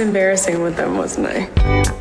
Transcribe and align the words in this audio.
embarrassing 0.00 0.62
with 0.62 0.76
them, 0.76 0.96
wasn't 0.96 1.26
I? 1.26 1.95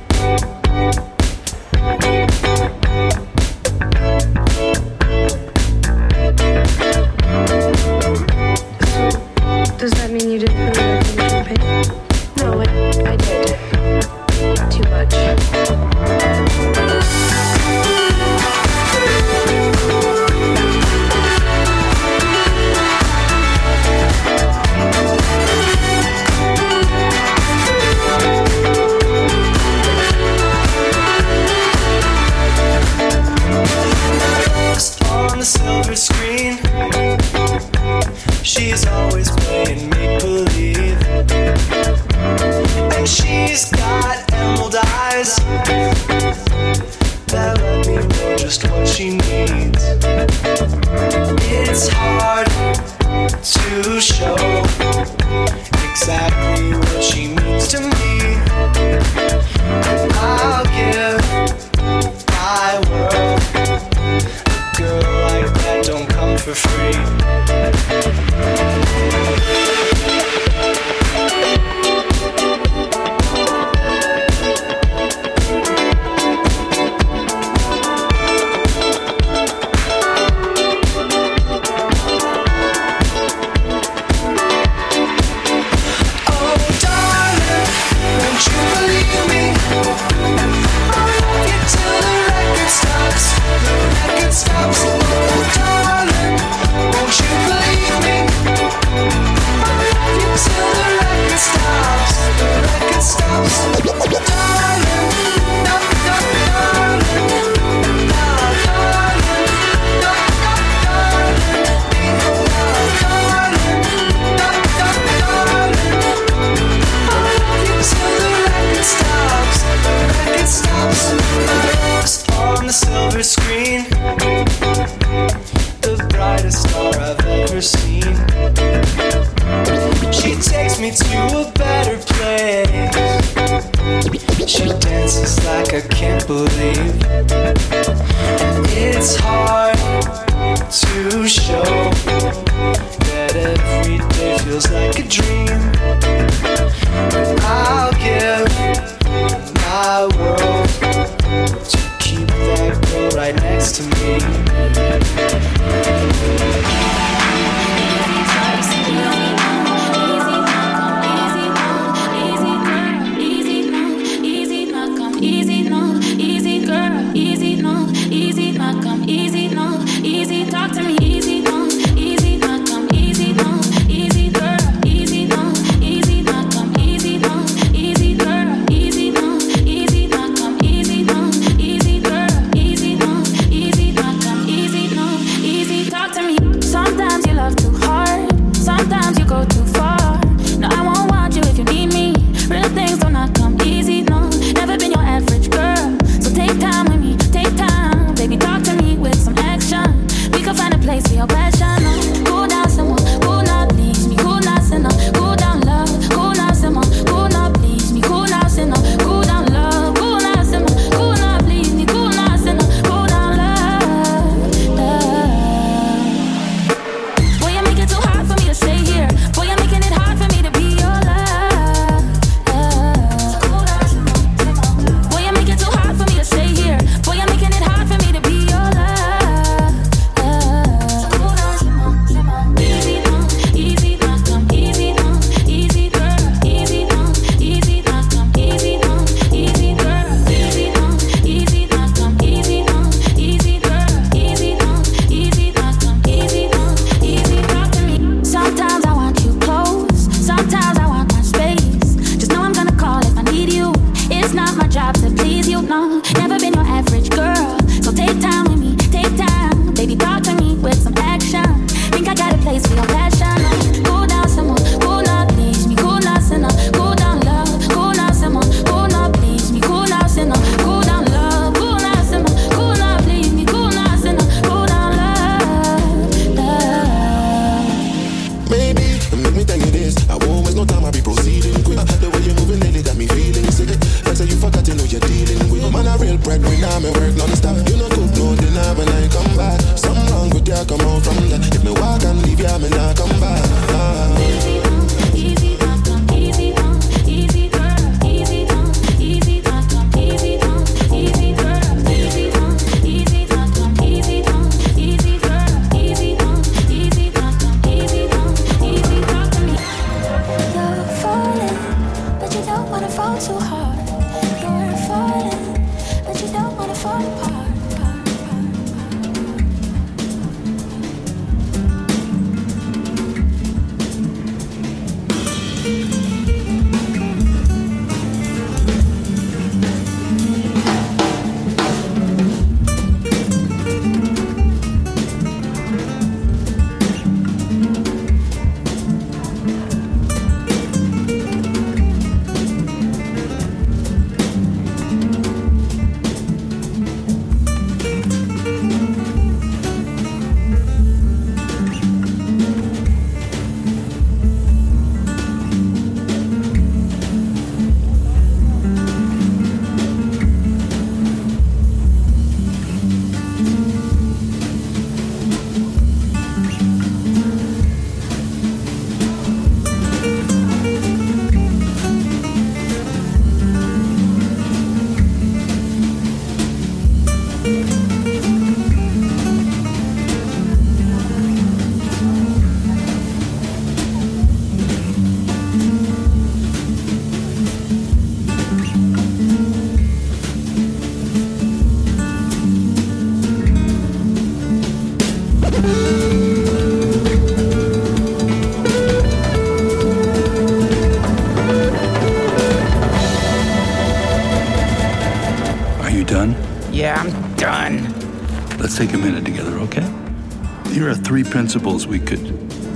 Principles 411.35 411.85
we 411.85 411.99
could 411.99 412.25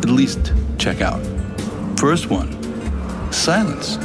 at 0.03 0.09
least 0.09 0.51
check 0.77 0.99
out. 0.99 1.21
First 1.97 2.29
one 2.29 2.51
silence, 3.31 3.95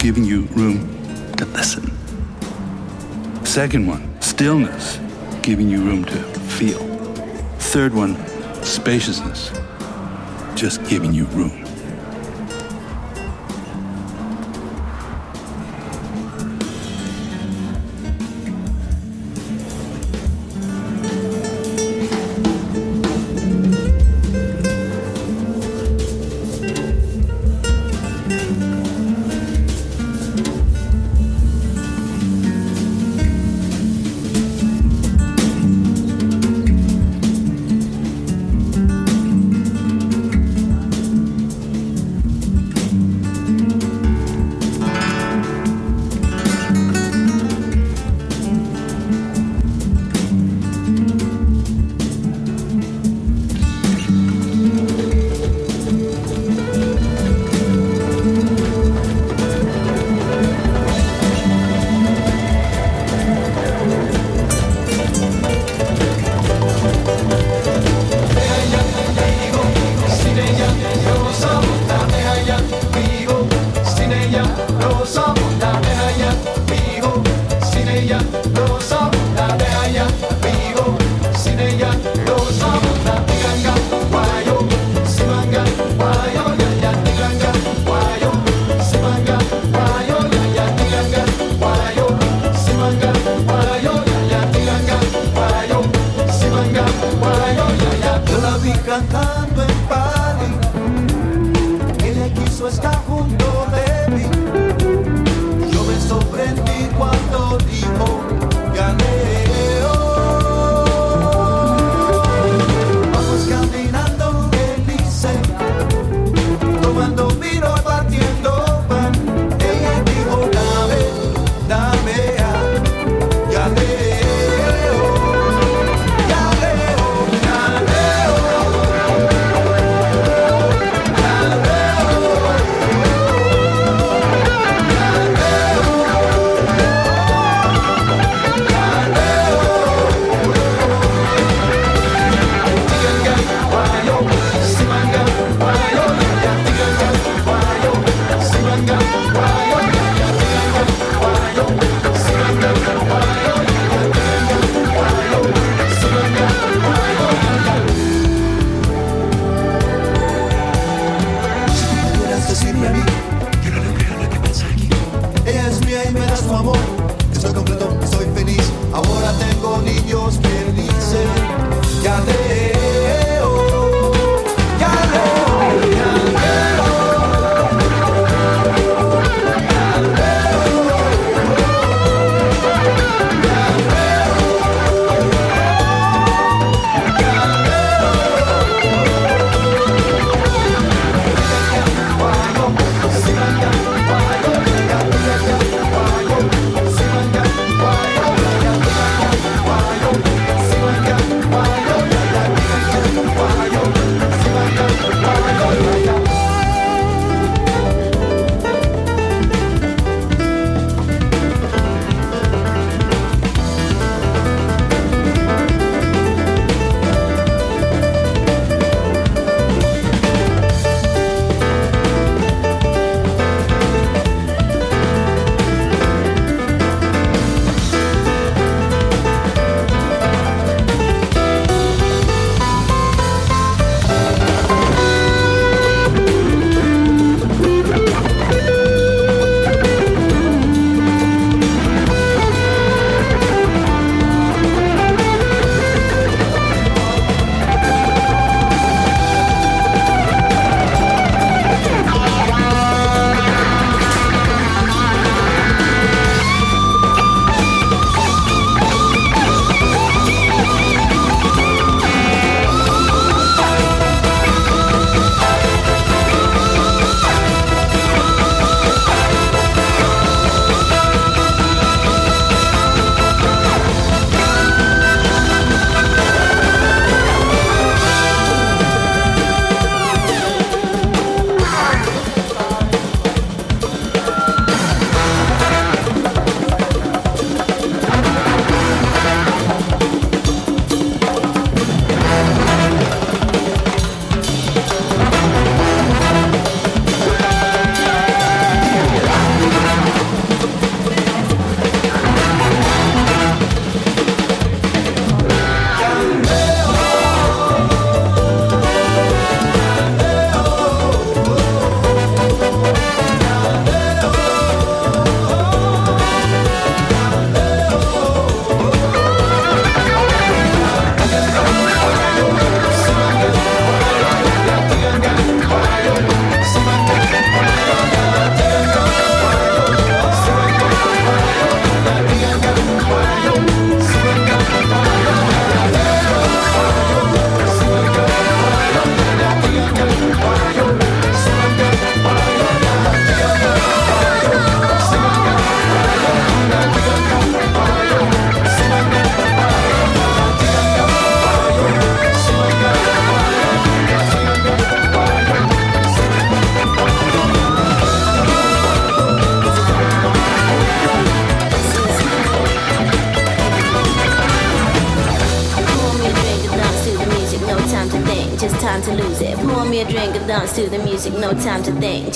giving 0.00 0.22
you 0.22 0.42
room 0.52 0.80
to 1.36 1.46
listen. 1.46 1.90
Second 3.42 3.86
one 3.86 4.20
stillness, 4.20 4.98
giving 5.40 5.70
you 5.70 5.82
room 5.82 6.04
to 6.04 6.22
feel. 6.58 6.80
Third 7.72 7.94
one 7.94 8.14
spaciousness, 8.62 9.50
just 10.54 10.84
giving 10.84 11.14
you 11.14 11.24
room. 11.28 11.63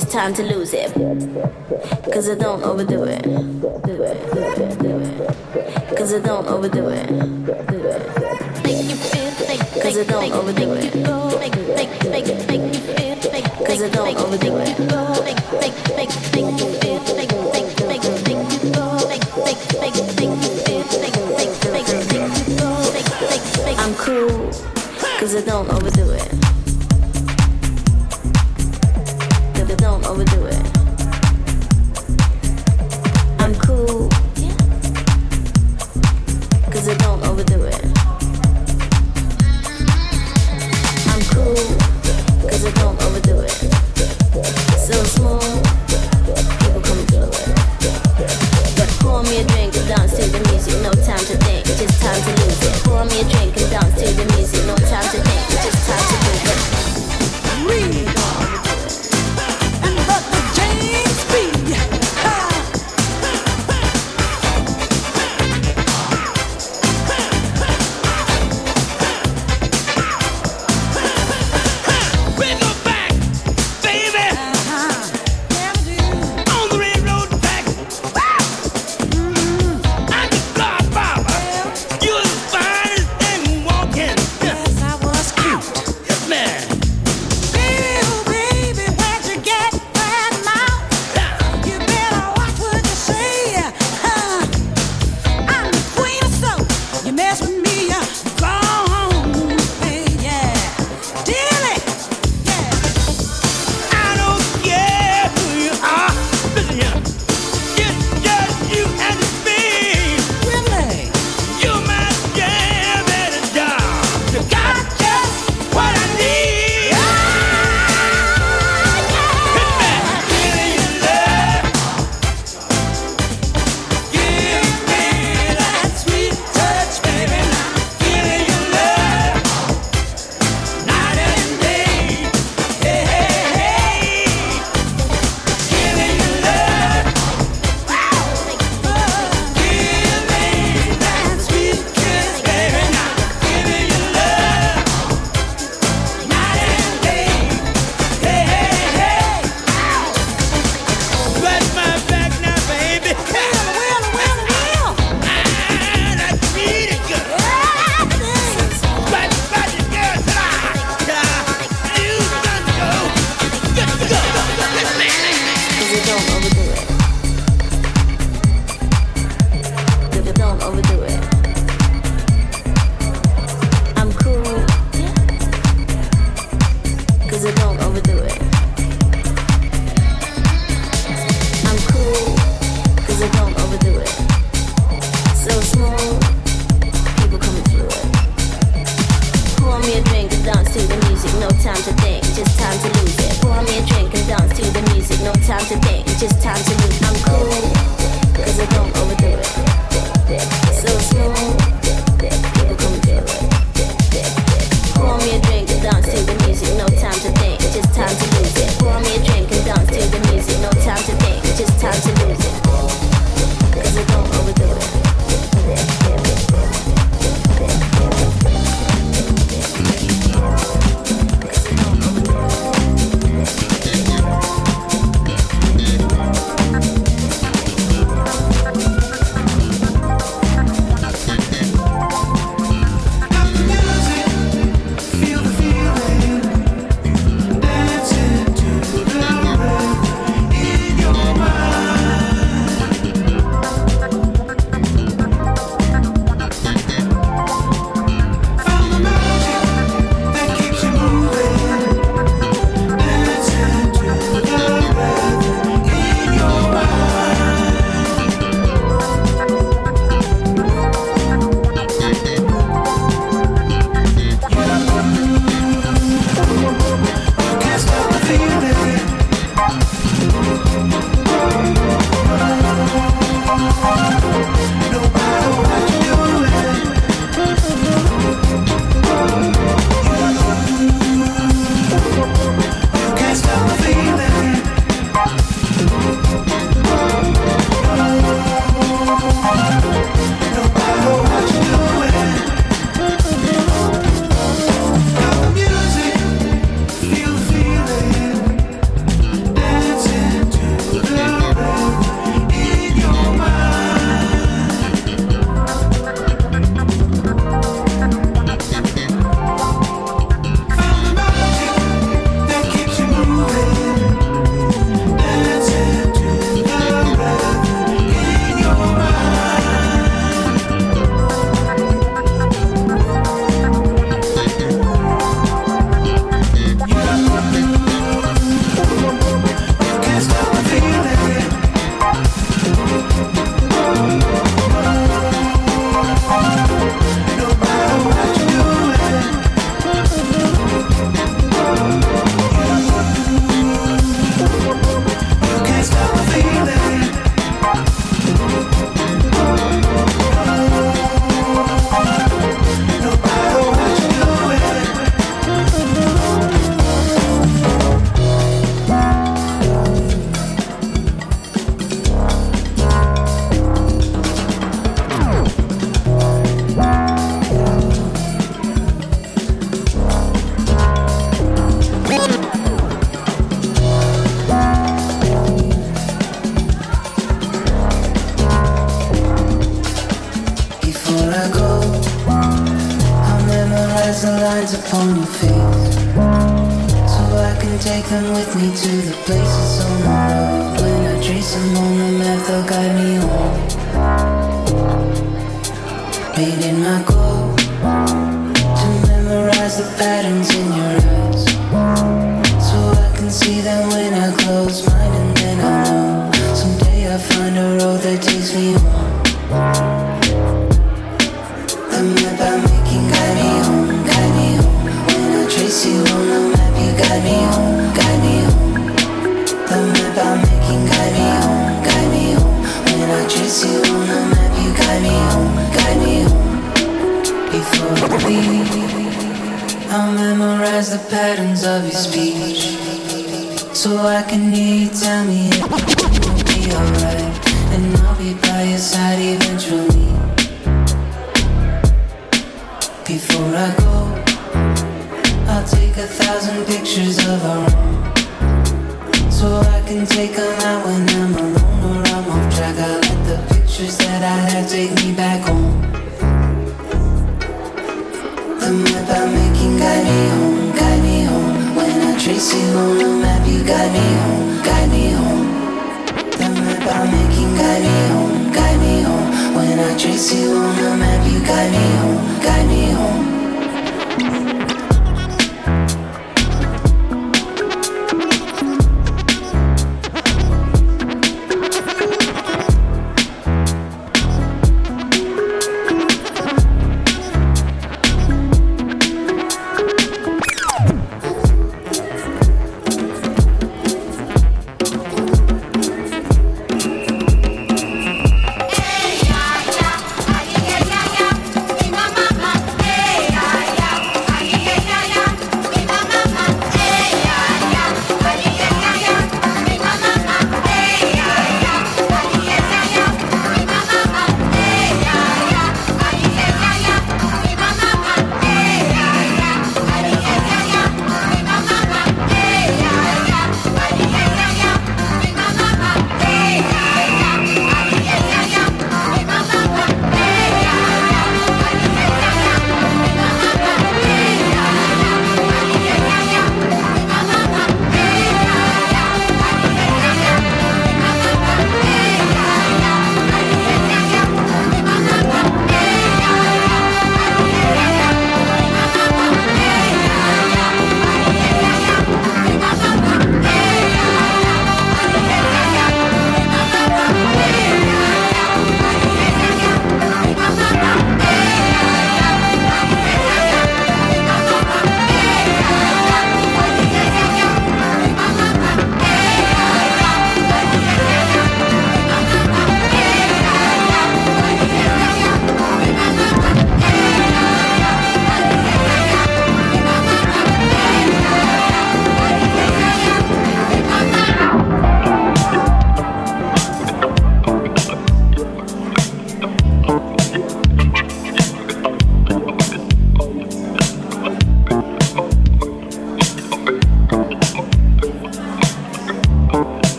Just 0.00 0.12
time 0.12 0.32
to 0.32 0.42
lose 0.42 0.59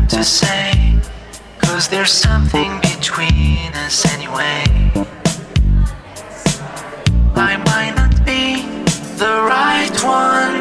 want 0.00 0.10
to 0.10 0.24
say. 0.24 0.98
Cause 1.58 1.88
there's 1.88 2.12
something 2.12 2.80
between 2.80 3.72
us 3.84 4.04
anyway. 4.14 4.64
I 7.34 7.56
might 7.70 7.94
not 7.96 8.24
be 8.24 8.62
the 9.18 9.34
right 9.54 9.96
one. 10.02 10.56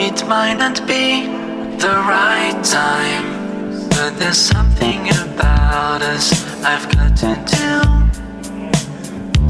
It 0.00 0.26
might 0.26 0.58
not 0.58 0.86
be 0.86 1.26
the 1.78 1.96
right 2.14 2.58
time. 2.62 3.24
But 3.90 4.18
there's 4.18 4.38
something 4.38 5.08
about 5.24 6.02
us 6.02 6.26
I've 6.64 6.88
got 6.94 7.16
to 7.24 7.34
do. 7.56 7.72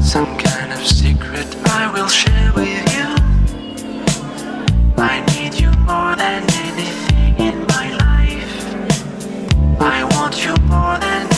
Some 0.01 0.37
kind 0.37 0.71
of 0.73 0.85
secret 0.85 1.47
I 1.67 1.91
will 1.93 2.07
share 2.07 2.51
with 2.53 2.83
you. 2.95 3.07
I 4.97 5.21
need 5.33 5.53
you 5.59 5.71
more 5.89 6.15
than 6.15 6.43
anything. 6.65 7.10
I 9.83 10.03
want 10.03 10.45
you 10.45 10.53
more 10.67 10.99
than 10.99 11.30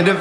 find 0.00 0.16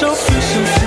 so 0.00 0.14
free, 0.14 0.79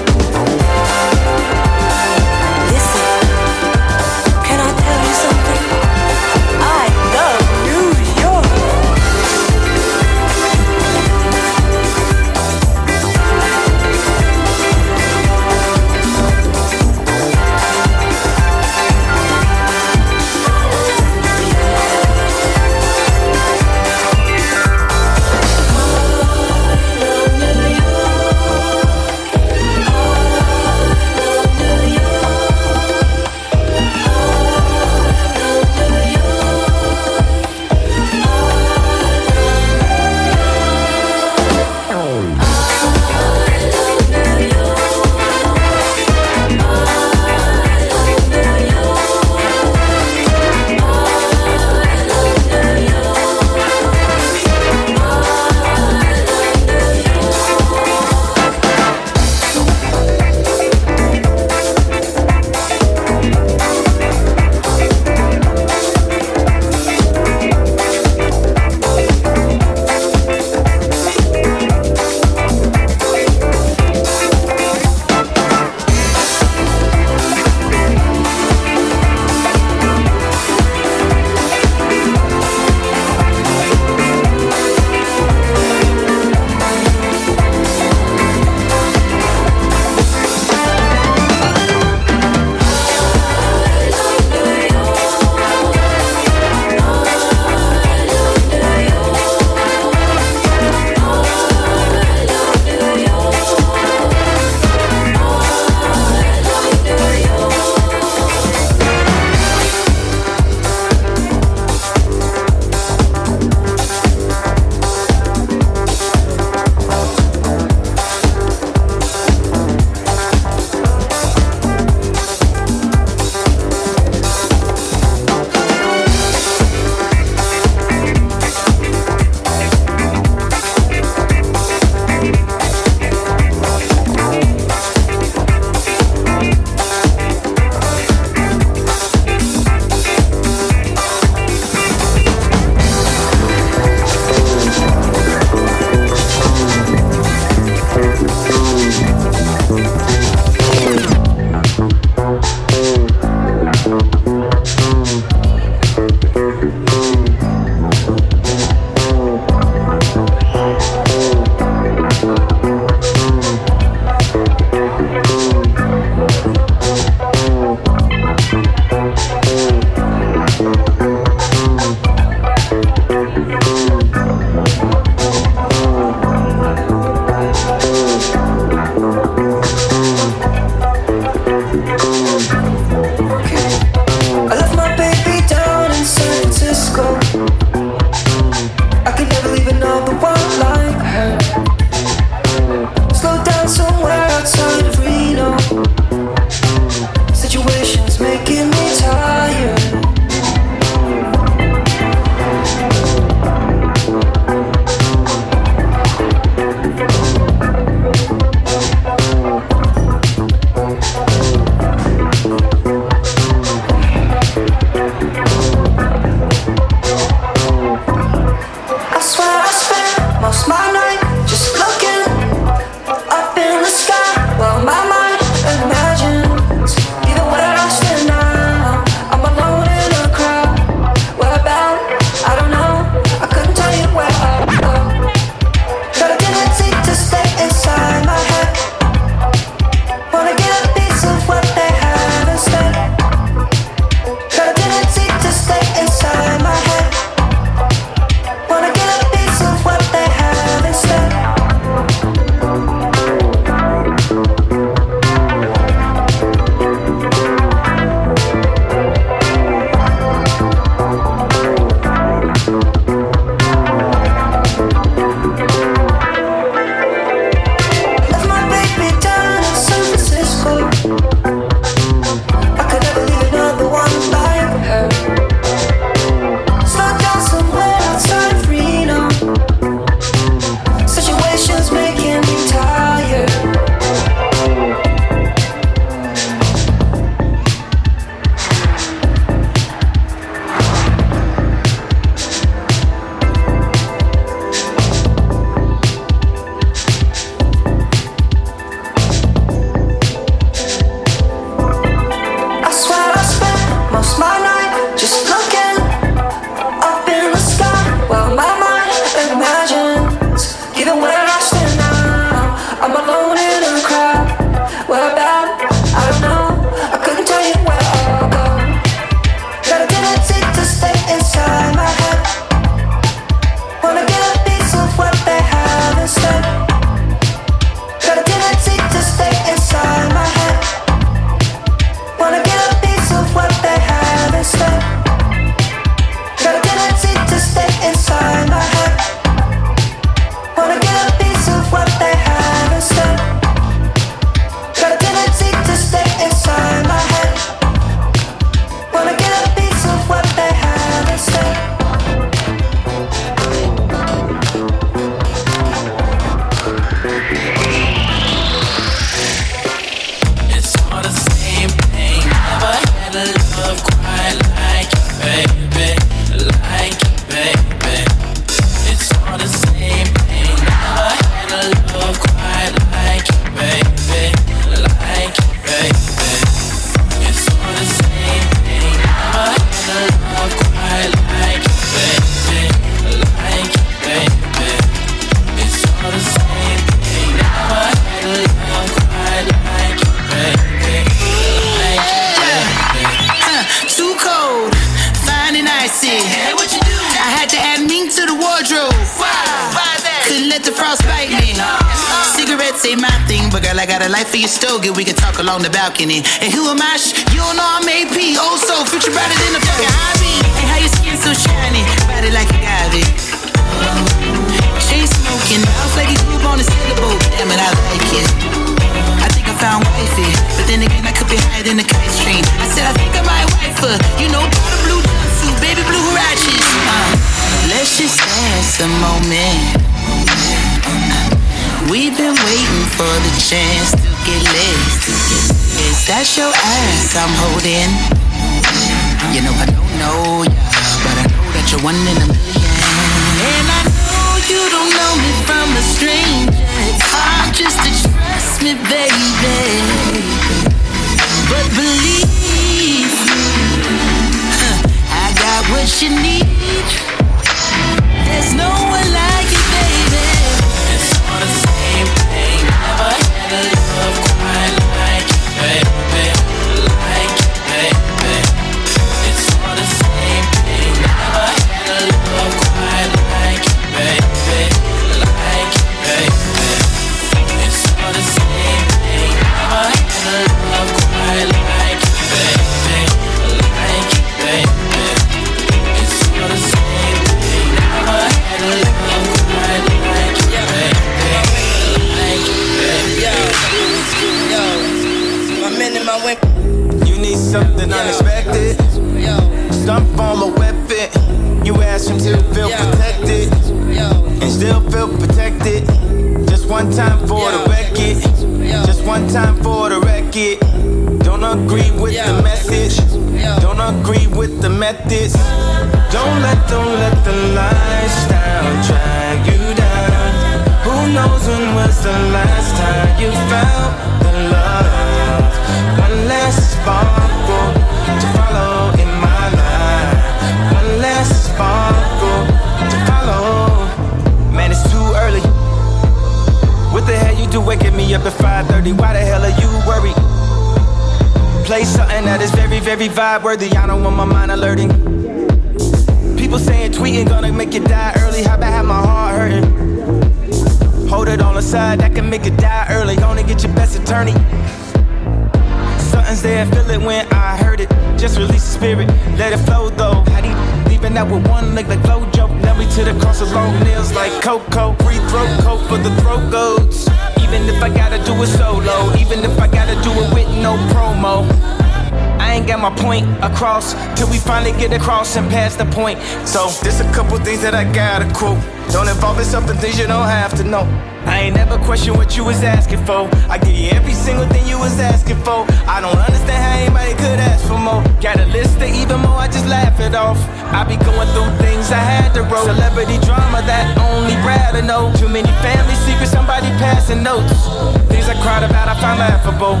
I 578.00 578.10
got 578.16 578.40
a 578.40 578.48
crew. 578.56 578.80
Don't 579.12 579.28
involve 579.28 579.58
yourself 579.58 579.84
in 579.90 579.96
things 579.98 580.18
you 580.18 580.26
don't 580.26 580.48
have 580.48 580.72
to 580.80 580.84
know. 580.84 581.04
I 581.44 581.68
ain't 581.68 581.76
never 581.76 581.98
question 581.98 582.32
what 582.32 582.56
you 582.56 582.64
was 582.64 582.82
asking 582.82 583.20
for. 583.28 583.44
I 583.68 583.76
give 583.76 583.92
you 583.92 584.08
every 584.16 584.32
single 584.32 584.64
thing 584.72 584.88
you 584.88 584.98
was 584.98 585.20
asking 585.20 585.60
for. 585.68 585.84
I 586.08 586.16
don't 586.24 586.40
understand 586.40 586.80
how 586.80 586.96
anybody 586.96 587.36
could 587.36 587.60
ask 587.60 587.84
for 587.84 588.00
more. 588.00 588.24
Got 588.40 588.56
a 588.56 588.64
list 588.72 588.96
of 589.04 589.10
even 589.12 589.44
more, 589.44 589.60
I 589.60 589.68
just 589.68 589.84
laugh 589.84 590.18
it 590.18 590.34
off. 590.34 590.56
I 590.96 591.04
be 591.04 591.20
going 591.20 591.44
through 591.52 591.68
things 591.84 592.08
I 592.08 592.24
had 592.24 592.56
to 592.56 592.64
roll. 592.72 592.88
Celebrity 592.88 593.36
drama 593.44 593.84
that 593.84 594.16
only 594.16 594.56
Brad 594.64 594.96
to 594.96 595.02
know. 595.04 595.28
Too 595.36 595.52
many 595.52 595.68
family 595.84 596.16
secrets, 596.24 596.56
somebody 596.56 596.88
passing 596.96 597.42
notes. 597.44 597.84
Things 598.32 598.48
I 598.48 598.56
cried 598.64 598.80
about, 598.80 599.12
I 599.12 599.14
find 599.20 599.36
laughable. 599.44 600.00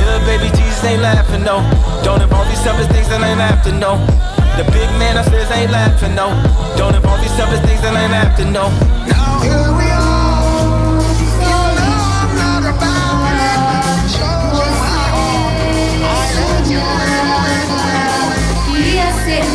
Little 0.00 0.24
baby 0.24 0.48
Jesus 0.56 0.80
ain't 0.80 1.04
laughing, 1.04 1.44
no. 1.44 1.60
Don't 2.00 2.24
involve 2.24 2.48
yourself 2.48 2.80
in 2.80 2.88
things 2.88 3.12
that 3.12 3.20
ain't 3.20 3.36
after, 3.36 3.68
no. 3.76 4.00
The 4.58 4.64
big 4.72 4.90
man 4.98 5.16
upstairs 5.16 5.48
ain't 5.52 5.70
laughing, 5.70 6.16
no. 6.16 6.30
Don't 6.76 6.92
involve 6.92 7.22
yourself 7.22 7.54
in 7.54 7.62
things 7.64 7.80
that 7.80 7.94
ain't 7.94 8.12
after, 8.12 8.44
no. 8.44 8.66
Now 9.06 9.40
Here 9.40 9.72
we 9.78 9.88
are. 9.88 10.18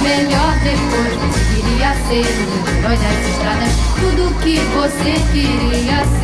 melhor 0.03 0.53
depois. 0.63 1.17
Queria 1.55 1.93
ser 2.07 2.25
um 2.43 2.77
herói 2.77 2.97
das 2.97 3.19
estradas, 3.29 3.73
tudo 3.99 4.33
que 4.41 4.59
você 4.75 5.13
queria 5.31 6.05
ser. 6.05 6.22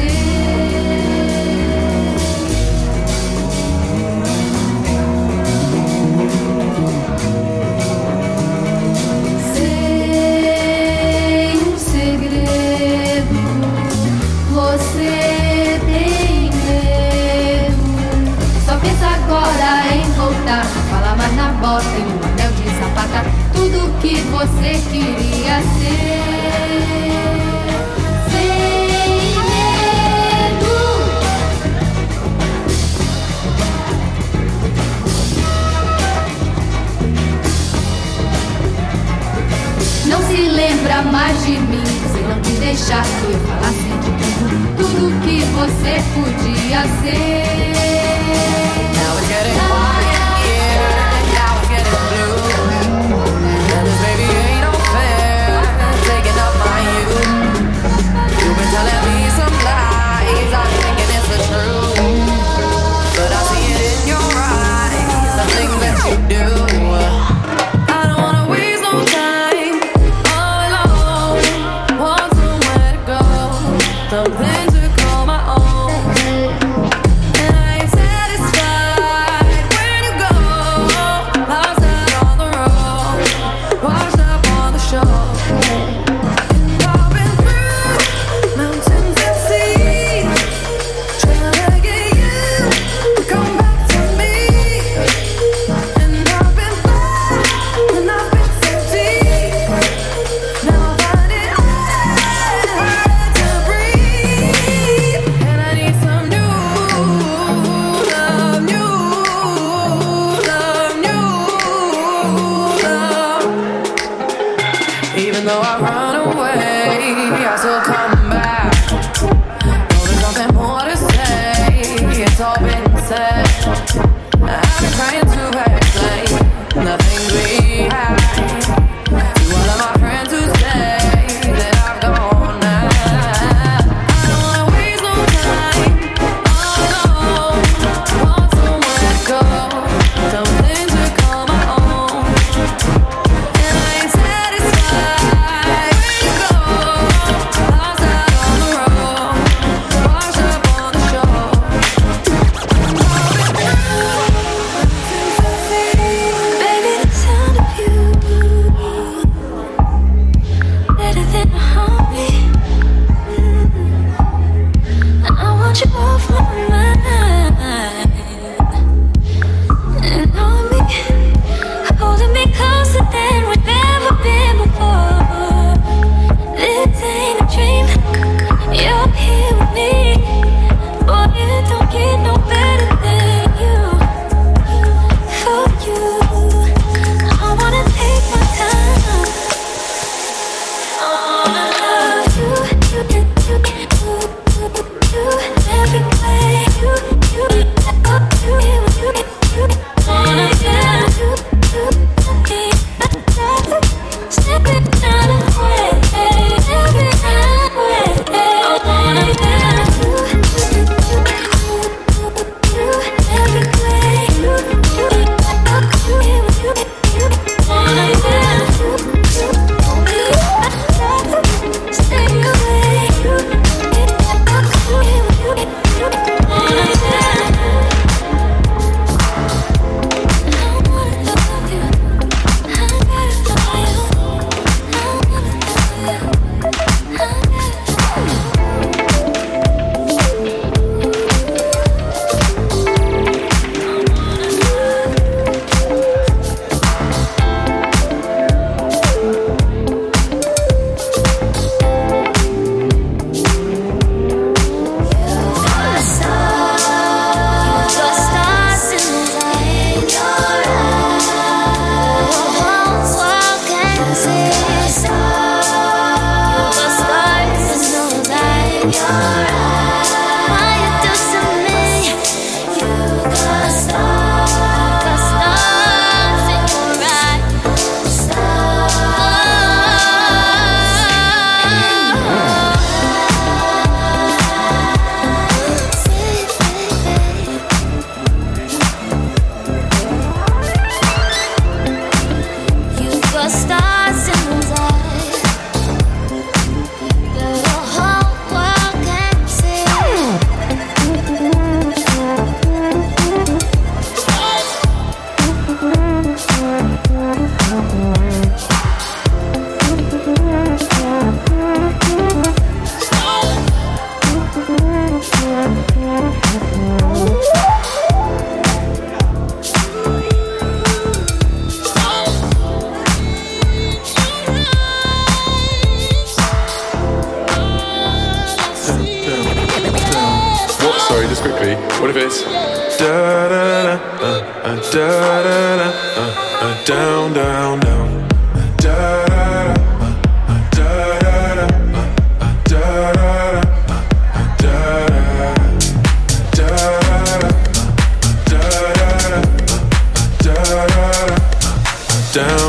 Down 352.31 352.68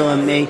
on 0.00 0.26
me. 0.26 0.47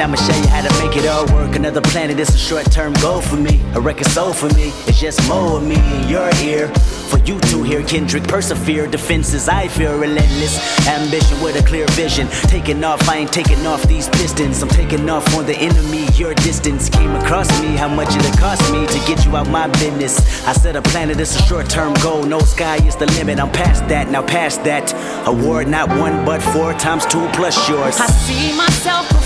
I'ma 0.00 0.16
show 0.16 0.36
you 0.36 0.48
how 0.48 0.60
to 0.60 0.84
make 0.84 0.96
it 0.96 1.06
all 1.06 1.24
work. 1.34 1.54
Another 1.54 1.80
planet, 1.80 2.18
is 2.18 2.28
a 2.28 2.38
short 2.38 2.70
term 2.72 2.94
goal 2.94 3.20
for 3.20 3.36
me. 3.36 3.60
A 3.74 3.80
record 3.80 4.08
soul 4.08 4.32
for 4.32 4.48
me. 4.54 4.72
It's 4.88 5.00
just 5.00 5.26
more 5.28 5.58
of 5.58 5.62
me 5.66 5.76
in 5.76 6.08
your 6.08 6.28
ear. 6.42 6.68
For 7.10 7.18
you 7.18 7.38
to 7.38 7.62
hear 7.62 7.82
Kendrick 7.84 8.24
persevere, 8.24 8.88
defenses 8.88 9.48
I 9.48 9.68
feel 9.68 9.96
relentless. 9.96 10.58
Ambition 10.88 11.40
with 11.40 11.62
a 11.62 11.64
clear 11.64 11.86
vision. 11.90 12.26
Taking 12.48 12.82
off, 12.82 13.08
I 13.08 13.18
ain't 13.18 13.32
taking 13.32 13.64
off 13.66 13.84
these 13.84 14.08
pistons. 14.08 14.62
I'm 14.62 14.68
taking 14.68 15.08
off 15.08 15.32
on 15.36 15.46
the 15.46 15.56
enemy. 15.56 16.06
Your 16.14 16.34
distance 16.34 16.88
came 16.88 17.14
across 17.14 17.48
me. 17.62 17.76
How 17.76 17.88
much 17.88 18.08
it 18.16 18.38
cost 18.38 18.72
me 18.72 18.86
to 18.88 18.98
get 19.06 19.24
you 19.24 19.36
out 19.36 19.48
my 19.48 19.68
business? 19.78 20.18
I 20.46 20.54
said 20.54 20.74
a 20.74 20.82
planet 20.82 21.20
is 21.20 21.36
a 21.36 21.42
short 21.42 21.70
term 21.70 21.94
goal. 22.02 22.24
No 22.24 22.40
sky 22.40 22.76
is 22.84 22.96
the 22.96 23.06
limit. 23.12 23.38
I'm 23.38 23.52
past 23.52 23.86
that, 23.88 24.10
now 24.10 24.26
past 24.26 24.64
that. 24.64 24.92
Award 25.28 25.68
not 25.68 25.88
one 25.88 26.24
but 26.24 26.42
four 26.42 26.72
times 26.74 27.06
two 27.06 27.28
plus 27.28 27.68
yours. 27.68 28.00
I 28.00 28.06
see 28.06 28.56
myself 28.56 29.06
at 29.14 29.24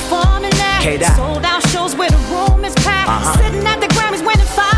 K-Dot. 0.89 1.17
sold 1.17 1.45
out 1.45 1.63
shows 1.69 1.95
where 1.95 2.09
the 2.09 2.17
room 2.33 2.65
is 2.65 2.75
packed. 2.77 3.11
Uh-huh. 3.11 3.37
Sitting 3.37 3.67
at 3.67 3.79
the 3.81 3.89
Grammys 3.89 4.25
winning 4.25 4.47
five 4.47 4.78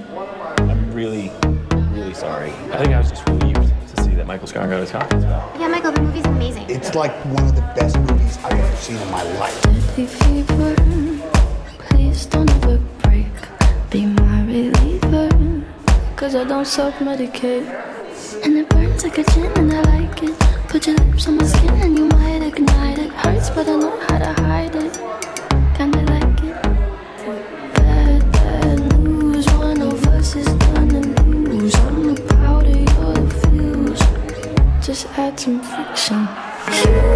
sorry. 2.21 2.51
I 2.71 2.77
think 2.77 2.93
I 2.93 2.99
was 2.99 3.09
just 3.09 3.27
relieved 3.27 3.73
to 3.95 4.03
see 4.03 4.13
that 4.13 4.27
Michael 4.27 4.45
Scott 4.45 4.69
got 4.69 4.79
his 4.79 4.91
confidence 4.91 5.25
back. 5.25 5.59
Yeah, 5.59 5.67
Michael, 5.67 5.91
the 5.91 6.01
movie's 6.01 6.25
amazing. 6.25 6.69
It's 6.69 6.93
like 6.93 7.13
one 7.25 7.45
of 7.49 7.55
the 7.55 7.65
best 7.75 7.97
movies 7.97 8.37
I've 8.43 8.53
ever 8.53 8.75
seen 8.75 8.97
in 8.97 9.09
my 9.09 9.23
life. 9.39 9.59
Deadly 9.63 10.05
fever, 10.05 10.75
please 11.79 12.27
don't 12.27 12.51
ever 12.57 12.77
break. 13.01 13.33
Be 13.89 14.05
my 14.05 14.43
reliever, 14.45 15.65
cause 16.15 16.35
I 16.35 16.43
don't 16.43 16.65
self 16.65 16.93
medicate. 16.99 17.65
And 18.43 18.55
it 18.55 18.69
burns 18.69 19.03
like 19.03 19.17
a 19.17 19.23
gin, 19.31 19.51
and 19.57 19.73
I 19.73 19.81
like 19.81 20.21
it. 20.21 20.37
Put 20.69 20.85
your 20.85 20.97
lips 20.97 21.27
on 21.27 21.37
my 21.37 21.45
skin, 21.45 21.73
and 21.85 21.97
you 21.97 22.05
might 22.05 22.43
ignite 22.43 22.99
it. 22.99 23.09
Hurts, 23.13 23.49
but 23.49 23.67
I 23.67 23.75
know 23.77 23.99
how 24.07 24.19
to 24.19 24.41
hide 24.43 24.75
it. 24.75 24.90
Just 35.37 35.47
add 35.71 35.97
some 35.97 37.10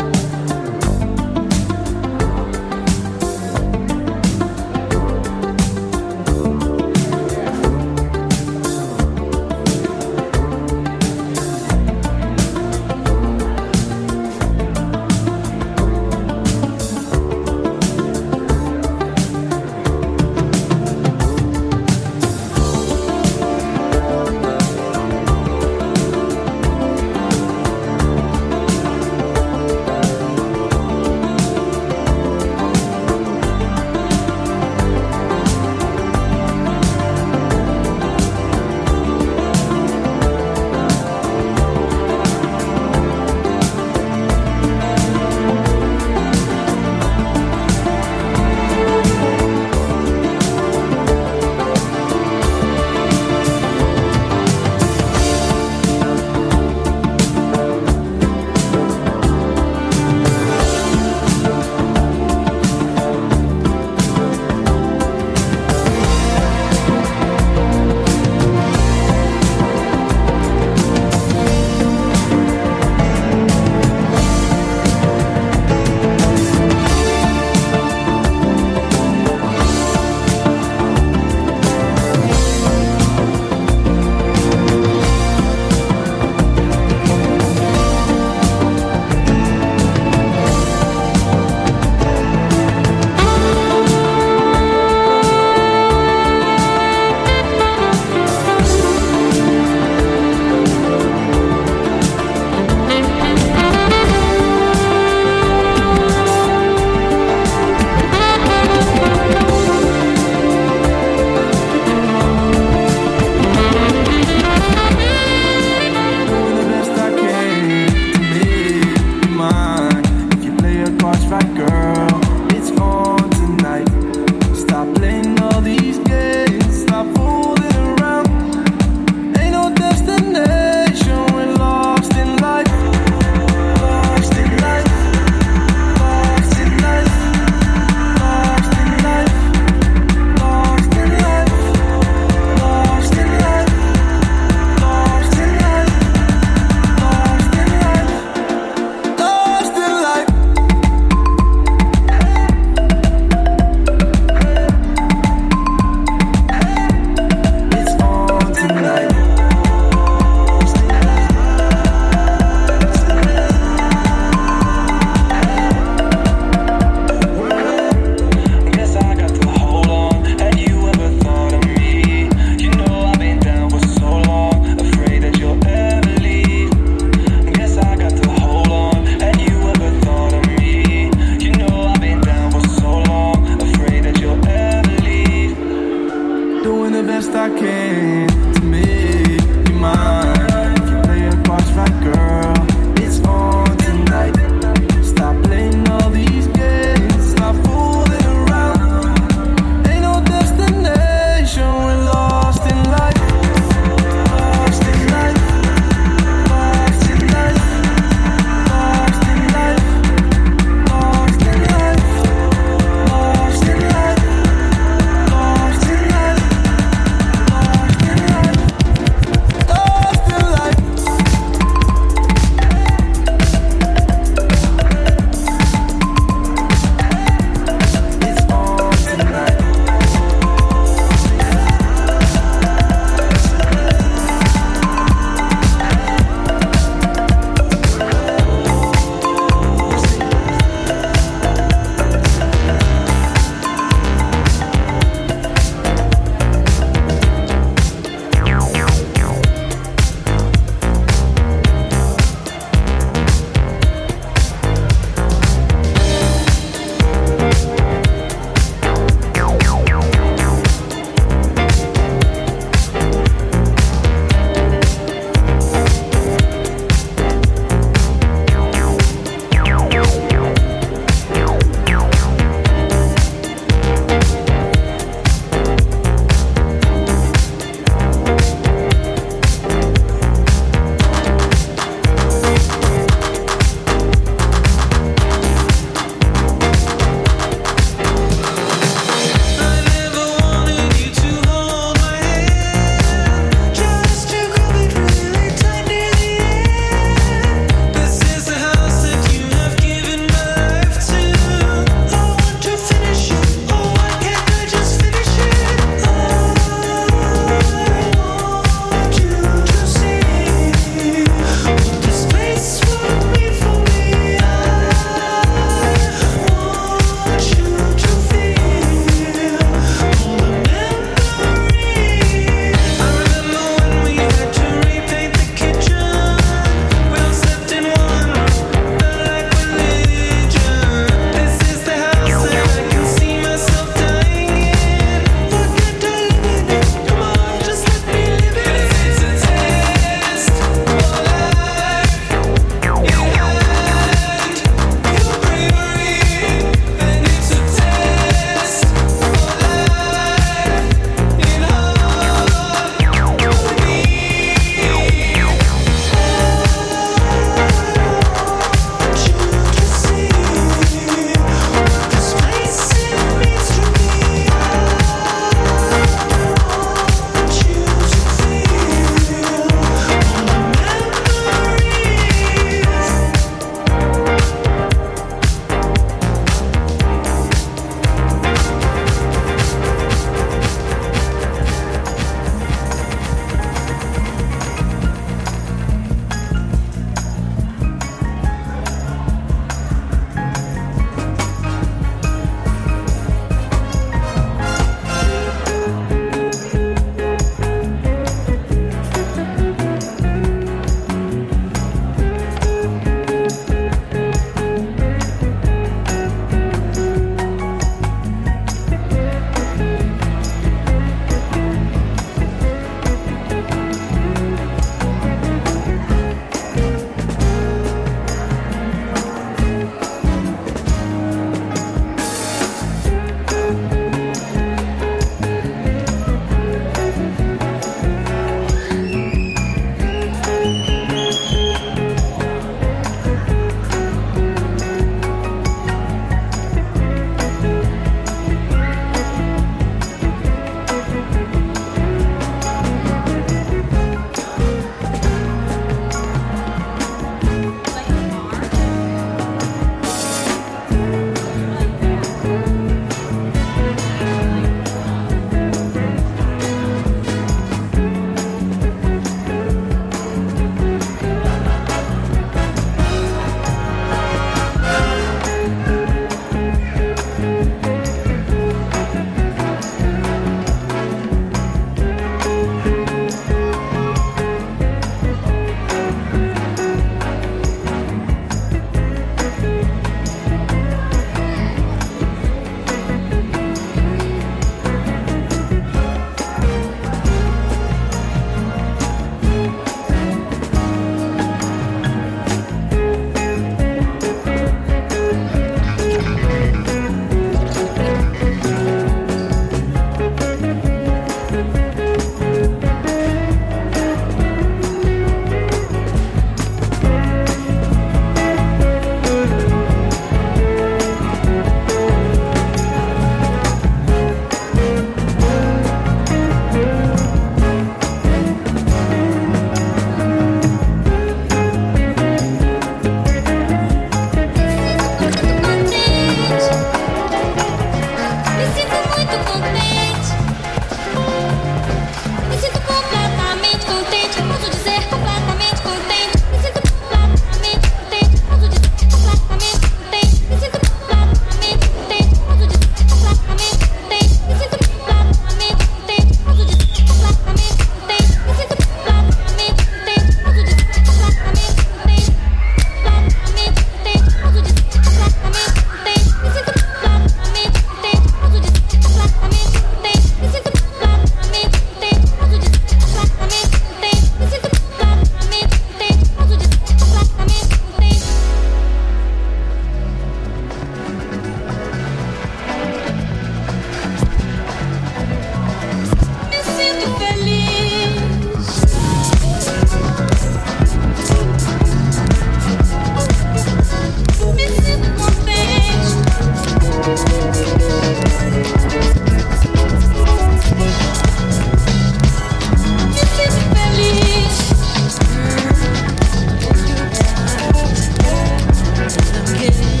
kiss. 599.61 600.00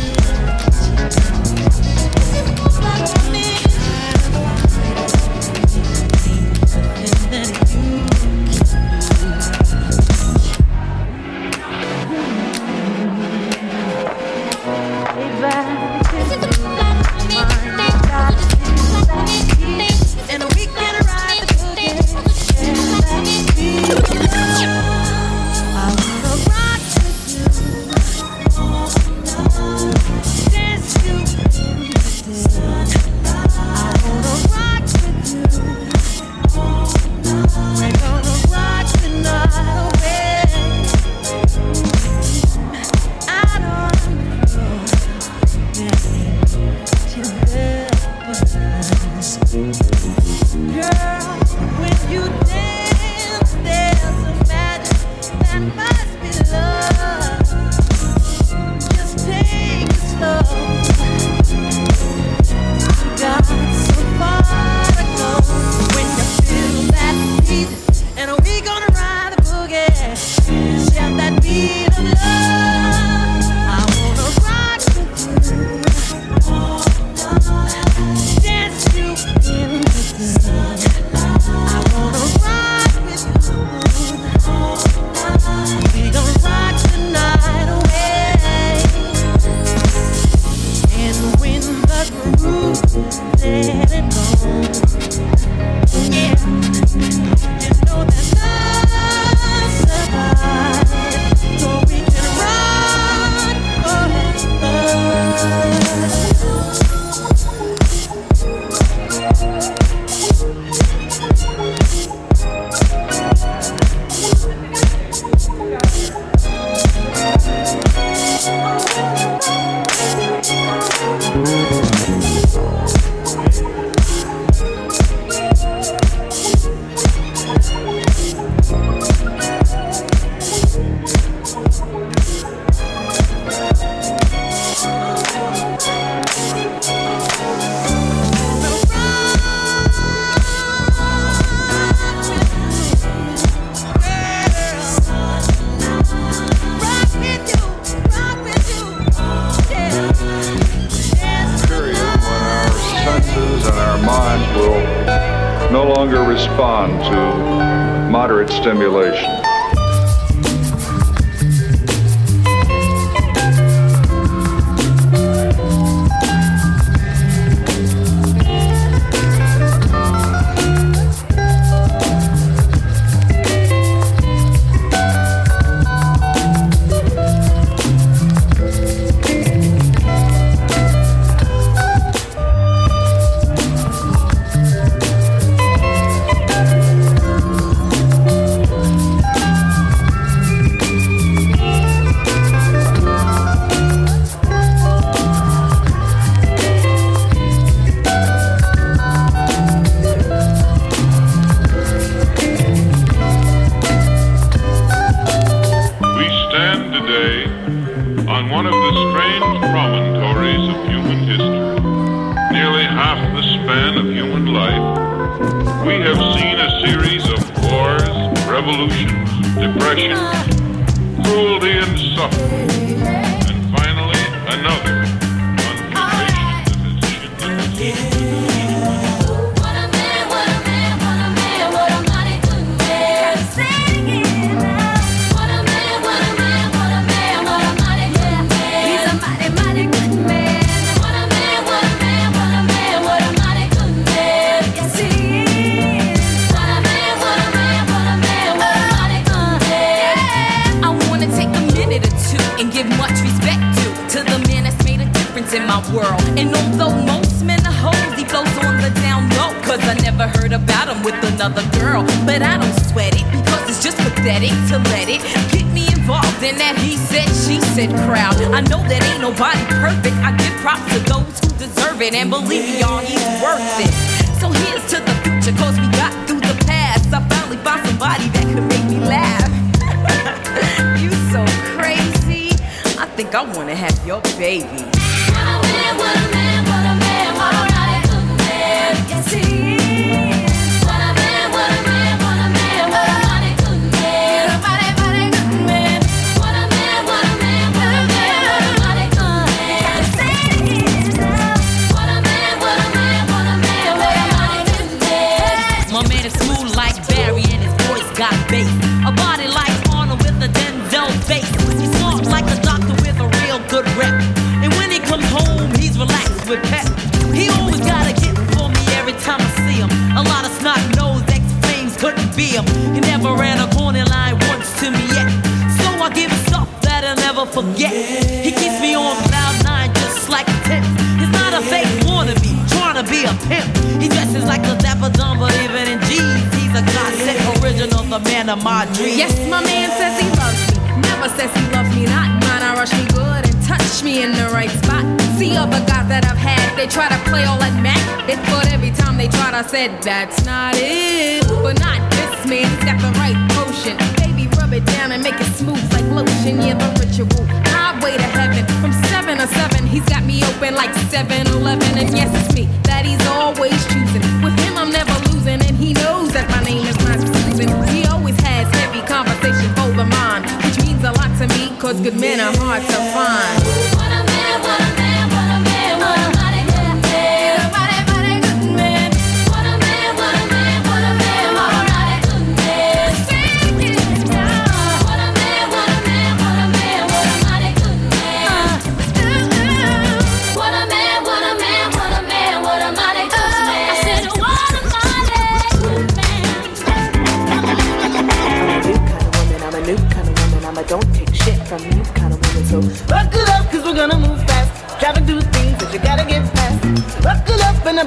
He's 359.91 360.07
got 360.07 360.23
me 360.23 360.41
open 360.45 360.73
like 360.73 360.91
7-Eleven, 361.11 361.97
and 361.97 362.15
yes, 362.15 362.31
it's 362.31 362.55
me 362.55 362.65
that 362.83 363.05
he's 363.05 363.19
always 363.27 363.75
choosing. 363.91 364.23
With 364.41 364.57
him, 364.63 364.77
I'm 364.77 364.89
never 364.89 365.11
losing, 365.29 365.59
and 365.59 365.75
he 365.75 365.91
knows 365.91 366.31
that 366.31 366.49
my 366.49 366.63
name 366.63 366.87
is 366.87 366.95
not 367.03 367.19
Susan. 367.19 367.67
He 367.93 368.07
always 368.07 368.39
has 368.39 368.73
heavy 368.79 369.01
conversation 369.05 369.67
over 369.83 370.05
mine, 370.05 370.43
which 370.63 370.79
means 370.87 371.03
a 371.03 371.11
lot 371.11 371.35
to 371.39 371.47
me, 371.59 371.75
cause 371.77 371.99
good 371.99 372.17
men 372.17 372.39
are 372.39 372.55
hard 372.55 372.83
to 372.83 372.99
find. 373.11 373.59
What 373.99 374.11
a 374.15 374.23
man, 374.23 374.61
what 374.61 374.79
a 374.79 374.95
man. 374.95 375.00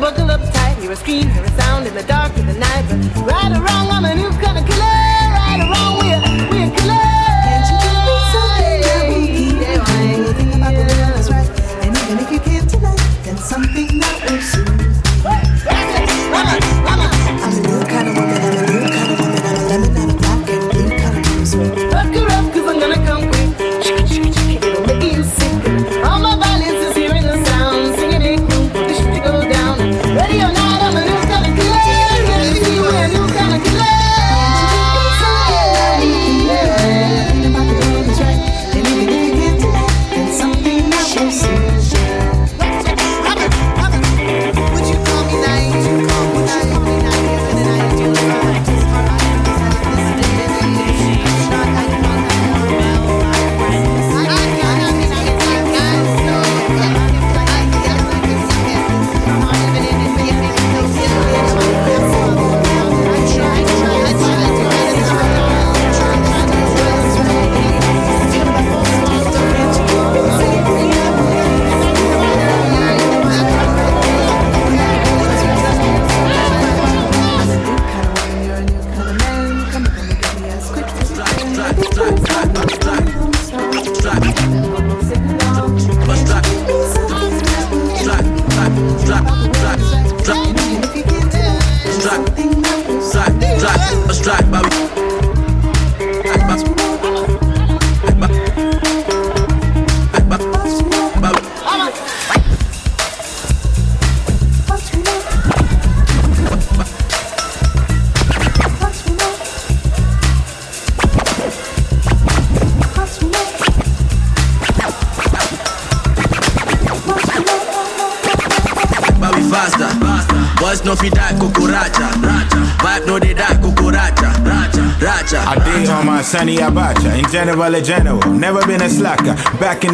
Buckle 0.00 0.30
up 0.30 0.40
tight. 0.52 0.76
Hear 0.80 0.90
a 0.90 0.96
scream, 0.96 1.28
hear 1.30 1.44
a 1.44 1.50
sound 1.52 1.86
in 1.86 1.94
the 1.94 2.02
dark 2.02 2.36
of 2.36 2.46
the 2.46 2.52
night. 2.52 2.84
But 2.88 3.24
right 3.24 3.52
or 3.52 3.62
wrong, 3.62 3.88
I'm 3.90 4.04
a 4.04 4.14
new 4.14 4.30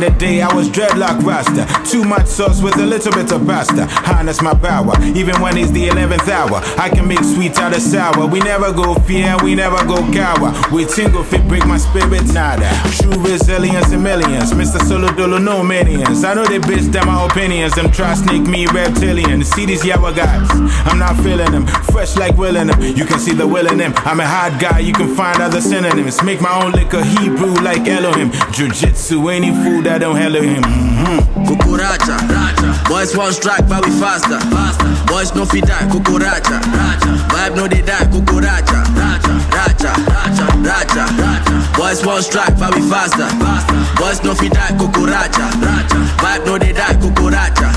in 0.03 0.13
the 0.13 0.19
day, 0.19 0.41
I 0.41 0.53
was 0.55 0.69
dreadlock 0.69 1.23
rasta. 1.25 1.67
Too 1.85 2.05
much 2.05 2.27
sauce 2.27 2.63
with 2.63 2.77
a 2.77 2.87
little 2.87 3.13
bit 3.13 3.33
of 3.33 3.47
pasta. 3.47 3.87
Harness 3.87 4.41
my 4.41 4.55
power, 4.55 4.95
even 5.15 5.41
when 5.41 5.57
it's 5.57 5.71
the 5.73 5.89
11th 5.89 6.29
hour. 6.29 6.61
I 6.79 6.89
can 6.89 7.07
make 7.07 7.23
sweet 7.23 7.59
out 7.59 7.75
of 7.75 7.83
sour. 7.83 8.27
We 8.27 8.41
never 8.41 8.73
go 8.73 8.95
fear, 8.95 9.37
we 9.43 9.55
never 9.55 9.85
go 9.87 9.99
cower. 10.13 10.53
We 10.73 10.87
tingle 10.87 11.25
fit 11.25 11.47
break 11.49 11.67
my 11.67 11.77
spirit, 11.77 12.25
nada. 12.33 12.71
True 12.97 13.19
resilience 13.23 13.93
and 13.93 14.03
millions. 14.03 14.53
Mr. 14.53 14.81
Solo 14.87 15.13
Dolo, 15.13 15.39
no 15.39 15.63
minions. 15.63 16.25
I 16.25 16.35
know 16.35 16.45
they 16.45 16.59
bitch 16.59 16.91
them 16.93 17.07
my 17.07 17.27
opinions. 17.27 17.75
Them 17.75 17.91
try 17.91 18.15
sneak 18.15 18.43
me 18.43 18.67
reptilian. 18.67 19.45
See 19.45 19.67
these 19.67 19.83
yawa 19.83 20.15
guys, 20.15 20.49
I'm 20.89 20.99
not 20.99 21.17
feeling 21.17 21.53
them. 21.53 21.67
Fresh 22.01 22.17
like 22.17 22.39
willing 22.39 22.69
them. 22.69 22.81
You 22.81 23.05
can 23.05 23.19
see 23.19 23.35
the 23.35 23.47
will 23.47 23.71
in 23.71 23.77
them. 23.77 23.93
I'm 24.09 24.21
a 24.21 24.27
hard 24.27 24.59
guy, 24.59 24.79
you 24.79 24.95
can 24.95 25.15
find 25.15 25.39
other 25.43 25.61
synonyms. 25.61 26.23
Make 26.23 26.41
my 26.41 26.65
own 26.65 26.73
liquor 26.73 27.05
Hebrew 27.05 27.53
like 27.61 27.87
Elohim. 27.87 28.31
Jiu-jitsu, 28.53 29.29
any 29.29 29.51
food 29.51 29.85
that 29.85 29.99
don't 29.99 30.17
hello 30.17 30.41
him. 30.41 30.63
Mm-hmm. 30.63 31.45
Kukuracha, 31.45 32.89
boys 32.89 33.15
one 33.15 33.35
strike, 33.35 33.69
but 33.69 33.85
we 33.85 33.93
faster. 34.01 34.41
faster. 34.49 34.89
Boys 35.13 35.35
no 35.35 35.45
fi 35.45 35.61
die 35.61 35.89
kukuracha, 35.93 36.65
vibe 37.51 37.57
no 37.57 37.69
they 37.69 37.83
die 37.83 38.05
kukuracha, 38.07 38.85
racha, 38.95 39.35
racha, 39.51 39.93
racha, 40.07 40.47
racha, 40.63 41.07
racha. 41.19 41.77
Boys 41.77 42.05
one 42.05 42.23
strike, 42.23 42.59
but 42.59 42.75
we 42.75 42.83
faster. 42.89 43.29
Boys 43.97 44.23
no 44.23 44.35
fi 44.35 44.49
die 44.49 44.73
kukuracha, 44.79 45.51
vibe 46.19 46.47
no 46.47 46.59
they 46.59 46.73
die 46.73 46.95
kukuracha, 46.95 47.73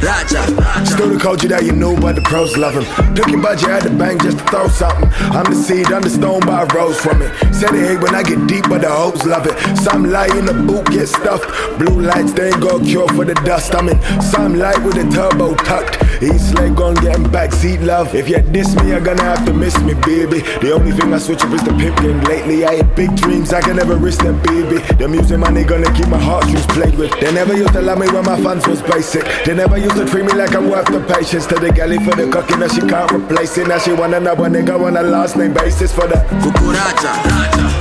racha. 0.00 0.86
Still 0.86 1.08
the 1.10 1.18
culture 1.18 1.48
that 1.48 1.64
you 1.64 1.72
know, 1.72 1.96
but 1.96 2.14
the 2.14 2.22
pros 2.22 2.56
love 2.56 2.74
him. 2.74 2.84
Your 3.16 3.40
budget 3.40 3.68
at 3.68 3.82
the 3.82 3.90
bank 3.90 4.22
just 4.22 4.38
to 4.38 4.44
throw 4.44 4.68
something. 4.68 5.08
I'm 5.32 5.44
the 5.44 5.54
seed, 5.54 5.92
I'm 5.92 6.02
the 6.02 6.10
stone, 6.10 6.40
but 6.40 6.50
I 6.50 6.74
rose 6.74 7.00
from 7.00 7.22
it. 7.22 7.30
Said 7.54 7.74
it 7.74 8.00
when 8.02 8.14
I 8.14 8.22
get 8.22 8.46
deep, 8.46 8.68
but 8.68 8.82
the 8.82 8.90
hopes 8.90 9.24
love 9.24 9.46
it. 9.46 9.56
Some 9.78 10.10
light 10.10 10.34
in 10.34 10.46
the 10.46 10.54
boot 10.54 10.86
get 10.86 11.08
stuffed. 11.08 11.46
Blue 11.78 12.02
lights, 12.02 12.32
they 12.32 12.48
ain't 12.48 12.60
got 12.60 12.84
cure 12.84 13.08
for 13.08 13.24
the 13.24 13.34
dust. 13.46 13.74
I'm 13.74 13.88
in 13.88 14.00
some 14.22 14.54
light 14.54 14.82
with 14.82 14.94
the 14.94 15.04
turbo 15.14 15.54
tucked. 15.54 16.01
East 16.22 16.54
leg 16.54 16.80
on 16.80 16.94
getting 16.96 17.24
backseat 17.24 17.84
love. 17.84 18.14
If 18.14 18.28
you 18.28 18.38
diss 18.40 18.74
me, 18.76 18.90
you're 18.90 19.00
gonna 19.00 19.22
have 19.22 19.44
to 19.46 19.52
miss 19.52 19.76
me, 19.80 19.94
baby. 19.94 20.40
The 20.62 20.72
only 20.72 20.92
thing 20.92 21.12
I 21.12 21.18
switch 21.18 21.42
up 21.42 21.52
is 21.52 21.62
the 21.62 21.72
pimp 21.74 21.98
game. 22.00 22.20
Lately, 22.22 22.64
I 22.64 22.76
had 22.76 22.94
big 22.94 23.14
dreams, 23.16 23.52
I 23.52 23.60
can 23.60 23.76
never 23.76 23.96
risk 23.96 24.22
them, 24.22 24.40
baby. 24.42 24.78
The 24.98 25.08
music 25.08 25.38
money 25.38 25.64
gonna 25.64 25.92
keep 25.92 26.08
my 26.08 26.18
heartstrings 26.18 26.66
played 26.66 26.94
with. 26.94 27.10
They 27.20 27.32
never 27.32 27.56
used 27.56 27.72
to 27.72 27.82
love 27.82 27.98
me 27.98 28.06
when 28.08 28.24
my 28.24 28.40
funds 28.40 28.66
was 28.68 28.80
basic. 28.82 29.24
They 29.44 29.54
never 29.54 29.76
used 29.78 29.96
to 29.96 30.06
treat 30.06 30.24
me 30.24 30.32
like 30.32 30.54
I'm 30.54 30.70
worth 30.70 30.86
the 30.86 31.00
patience. 31.00 31.46
To 31.46 31.56
the 31.56 31.72
galley 31.72 31.98
for 31.98 32.14
the 32.14 32.30
cooking 32.30 32.60
that 32.60 32.70
she 32.72 32.80
can't 32.82 33.10
replace 33.10 33.58
it. 33.58 33.66
Now 33.68 33.78
she 33.78 33.92
wanna 33.92 34.20
know 34.20 34.32
another 34.32 34.62
nigga 34.62 34.80
on 34.80 34.96
a 34.96 35.02
last 35.02 35.36
name 35.36 35.52
basis 35.52 35.92
for 35.92 36.06
the 36.06 36.16
Cucuracha. 36.40 37.12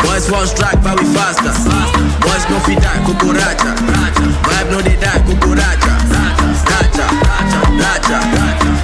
boys 0.01 0.29
one 0.31 0.47
strike, 0.47 0.81
but 0.83 0.99
we 0.99 1.05
faster. 1.13 1.53
Boys 2.25 2.45
no 2.49 2.57
fi 2.65 2.75
die 2.75 3.01
kukuracha, 3.05 3.71
vibe 4.45 4.71
no 4.71 4.81
they 4.81 4.97
die 4.97 5.21
kukuracha, 5.29 6.40
racha, 6.71 7.07
racha. 7.81 8.19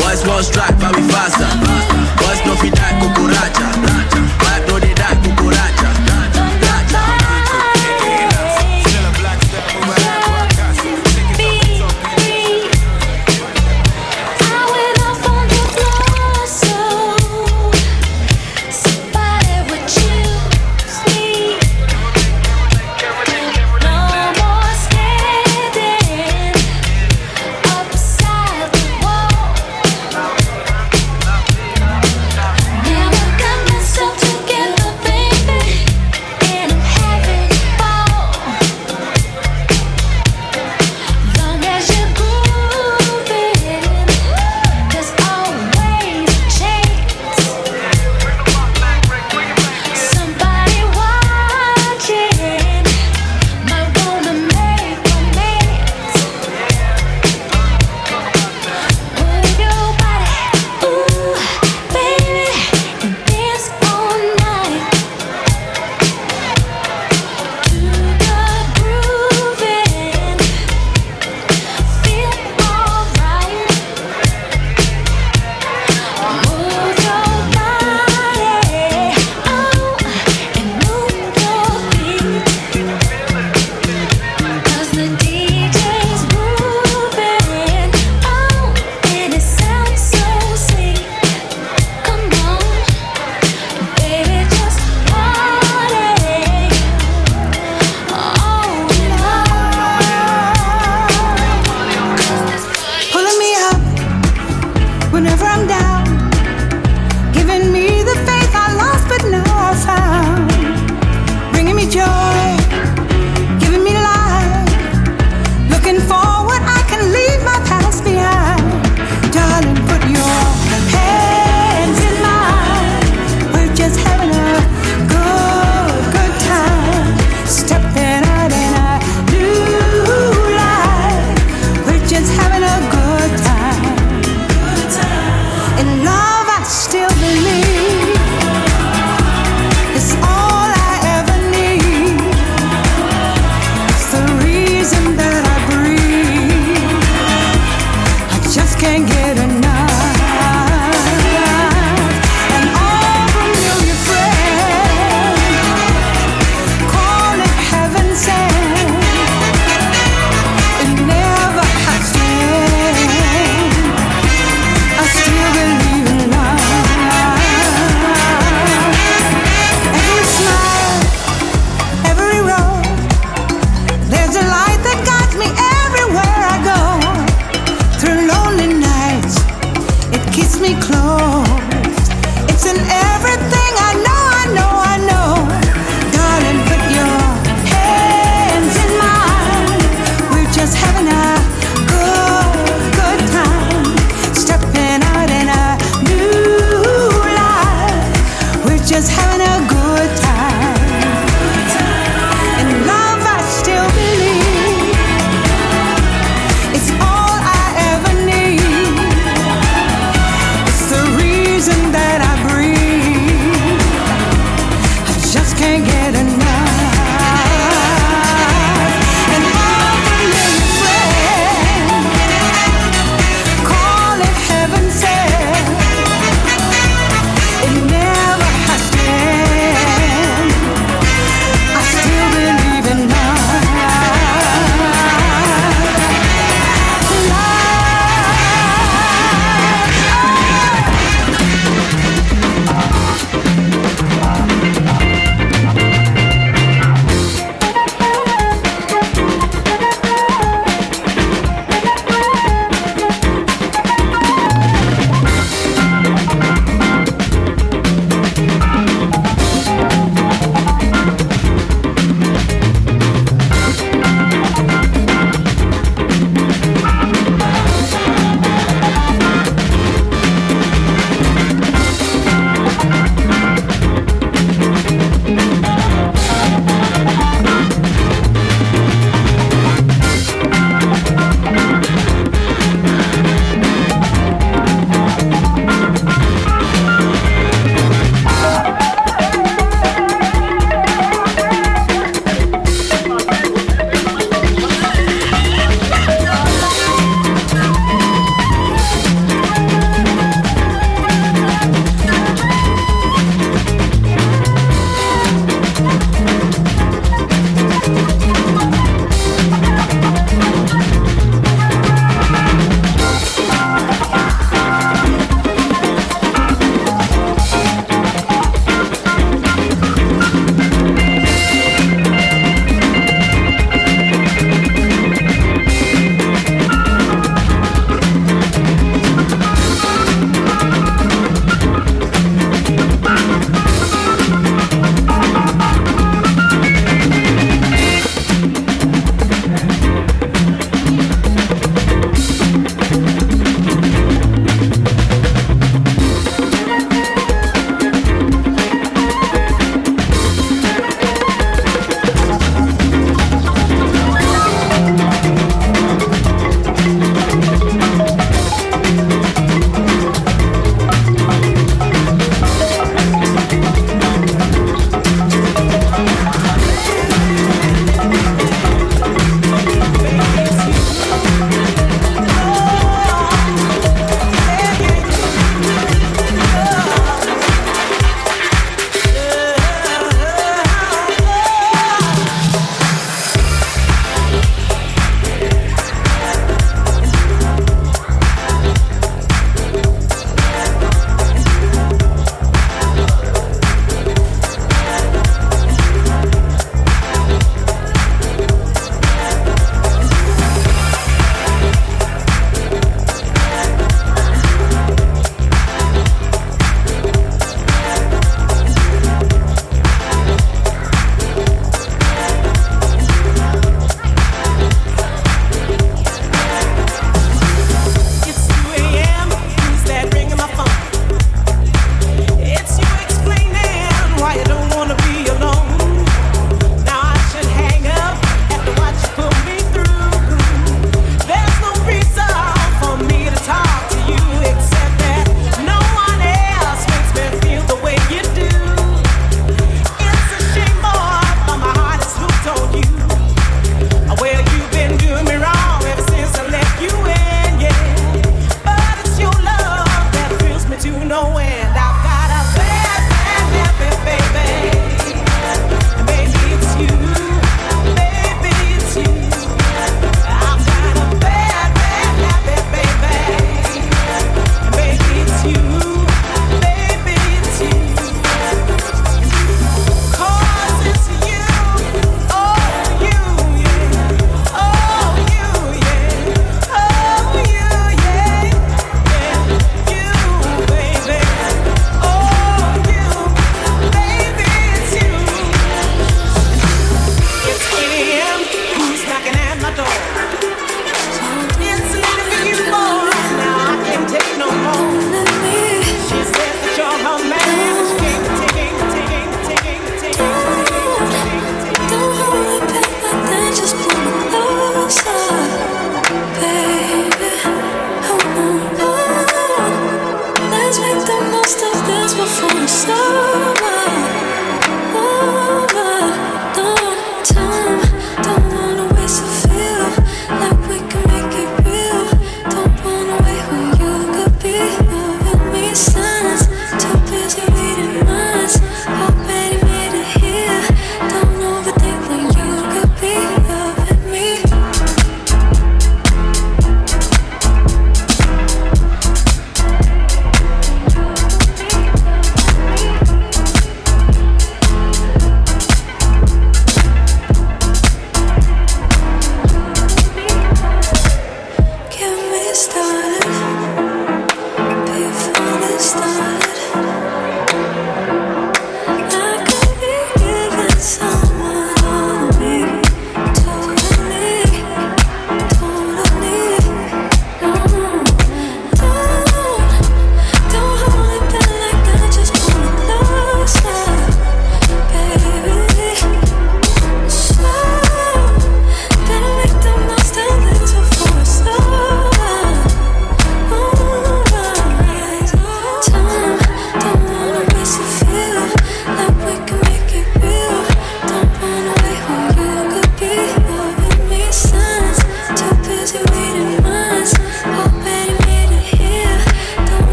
Boys 0.00 0.26
one 0.26 0.42
strike, 0.42 0.78
but 0.80 0.96
we 0.96 1.02
faster. 1.08 1.48
Boys 2.18 2.40
no 2.46 2.54
fi 2.56 2.70
die 2.70 2.98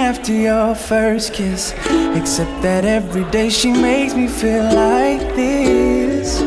after 0.00 0.32
your 0.32 0.74
first 0.74 1.32
kiss. 1.32 1.72
Except 2.14 2.62
that 2.62 2.84
every 2.84 3.24
day 3.30 3.48
she 3.48 3.70
makes 3.72 4.14
me 4.14 4.26
feel 4.26 4.64
like 4.64 5.20
this. 5.34 6.38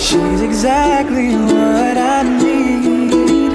She's 0.00 0.40
exactly 0.40 1.34
what 1.34 1.96
I 1.96 2.22
need. 2.22 3.52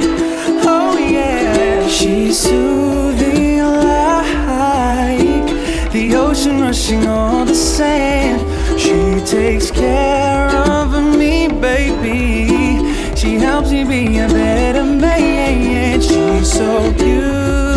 Oh, 0.65 0.97
yeah. 0.97 1.87
She's 1.87 2.39
soothing 2.39 3.59
like 3.59 5.45
the 5.91 6.15
ocean 6.15 6.61
rushing 6.61 7.05
on 7.07 7.47
the 7.47 7.55
sand. 7.55 8.41
She 8.79 9.23
takes 9.25 9.71
care 9.71 10.49
of 10.49 10.91
me, 11.17 11.47
baby. 11.47 12.93
She 13.15 13.35
helps 13.35 13.71
me 13.71 13.83
be 13.83 14.17
a 14.17 14.27
better 14.27 14.83
man. 14.83 16.01
She's 16.01 16.51
so 16.51 16.91
beautiful. 16.93 17.68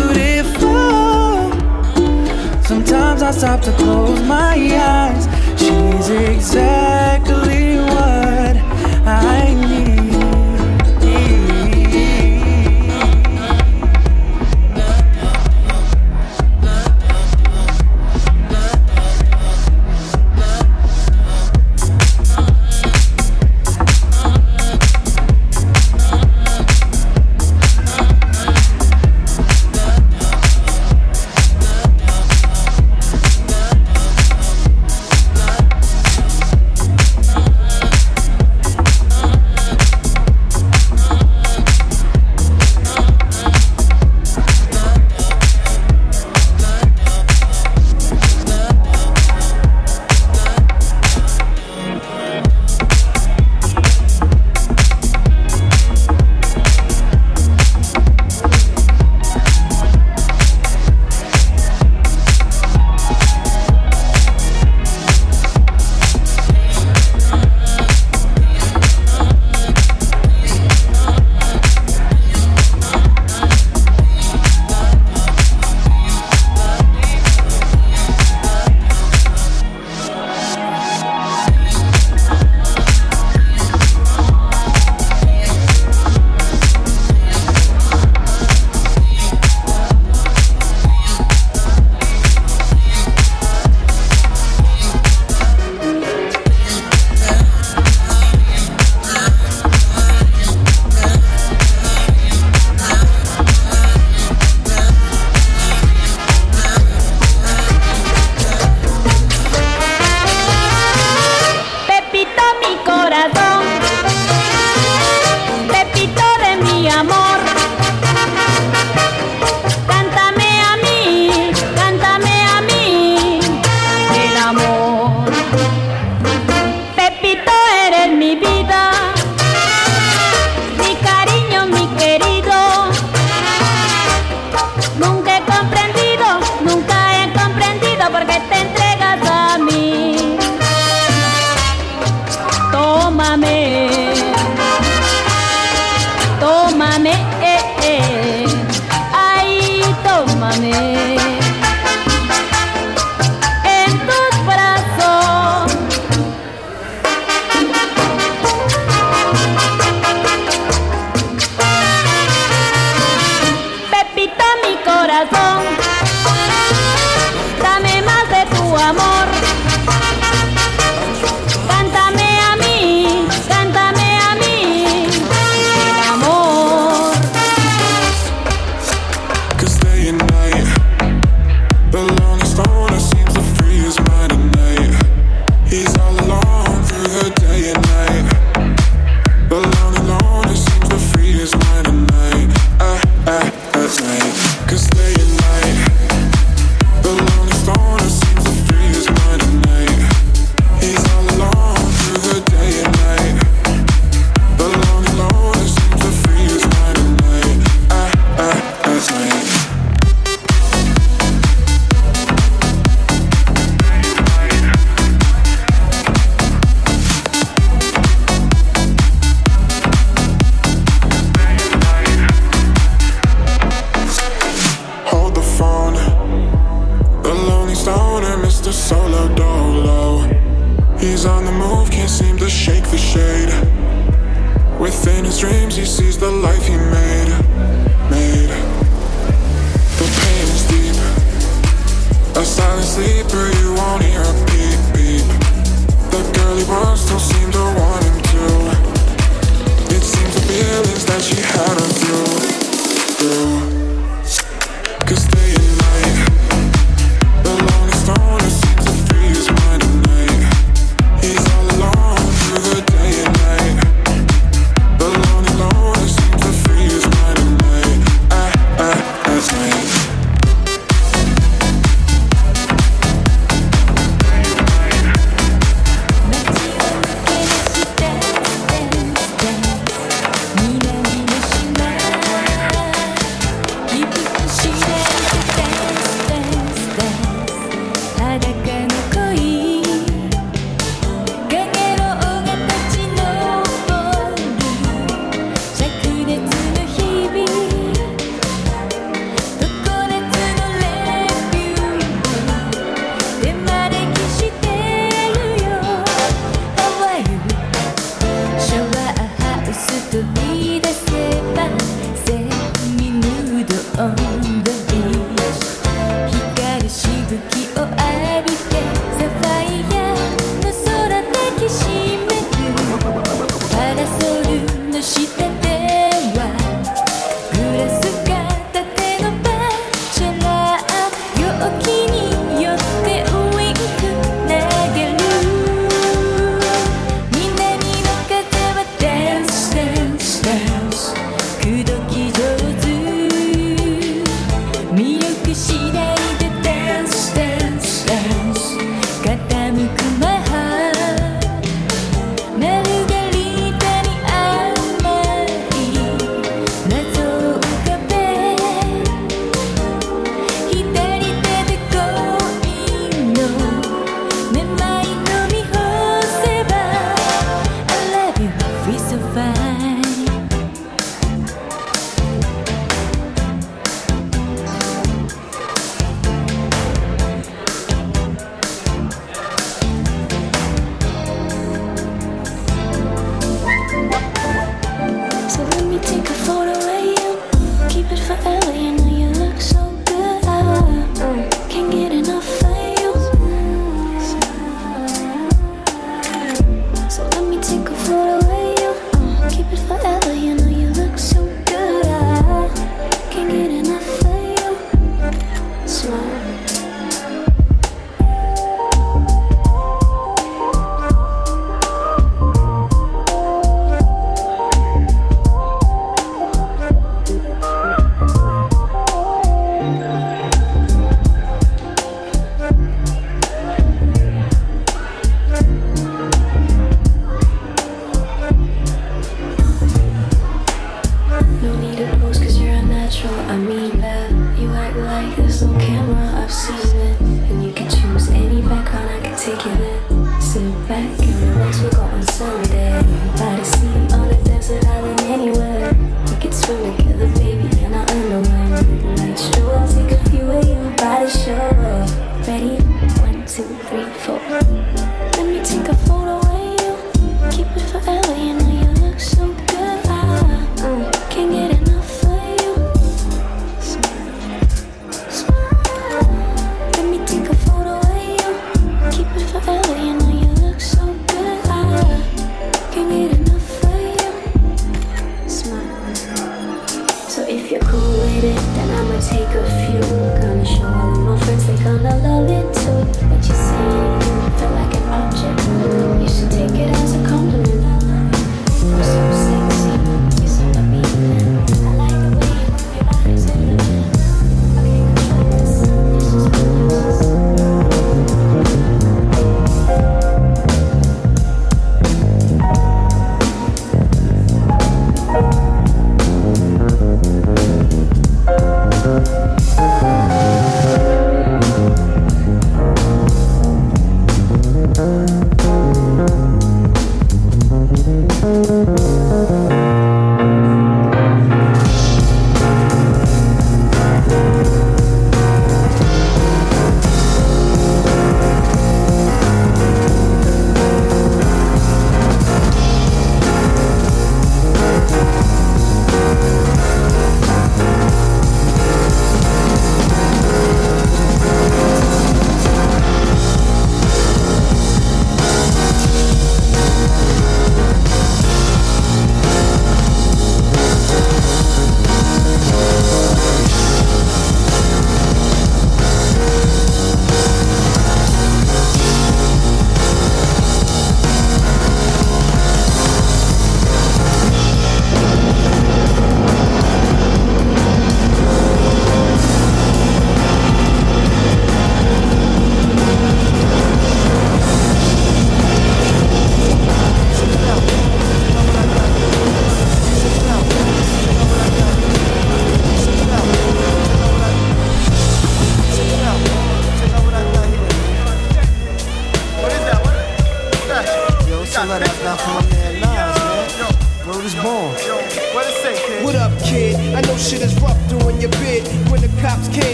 Sometimes 3.13 3.35
I 3.35 3.39
stop 3.39 3.61
to 3.61 3.71
close 3.73 4.21
my 4.23 4.55
eyes. 4.55 5.27
She's 5.61 6.09
exactly 6.09 7.77
what 7.77 8.57
I 9.05 9.53
need. 9.53 9.72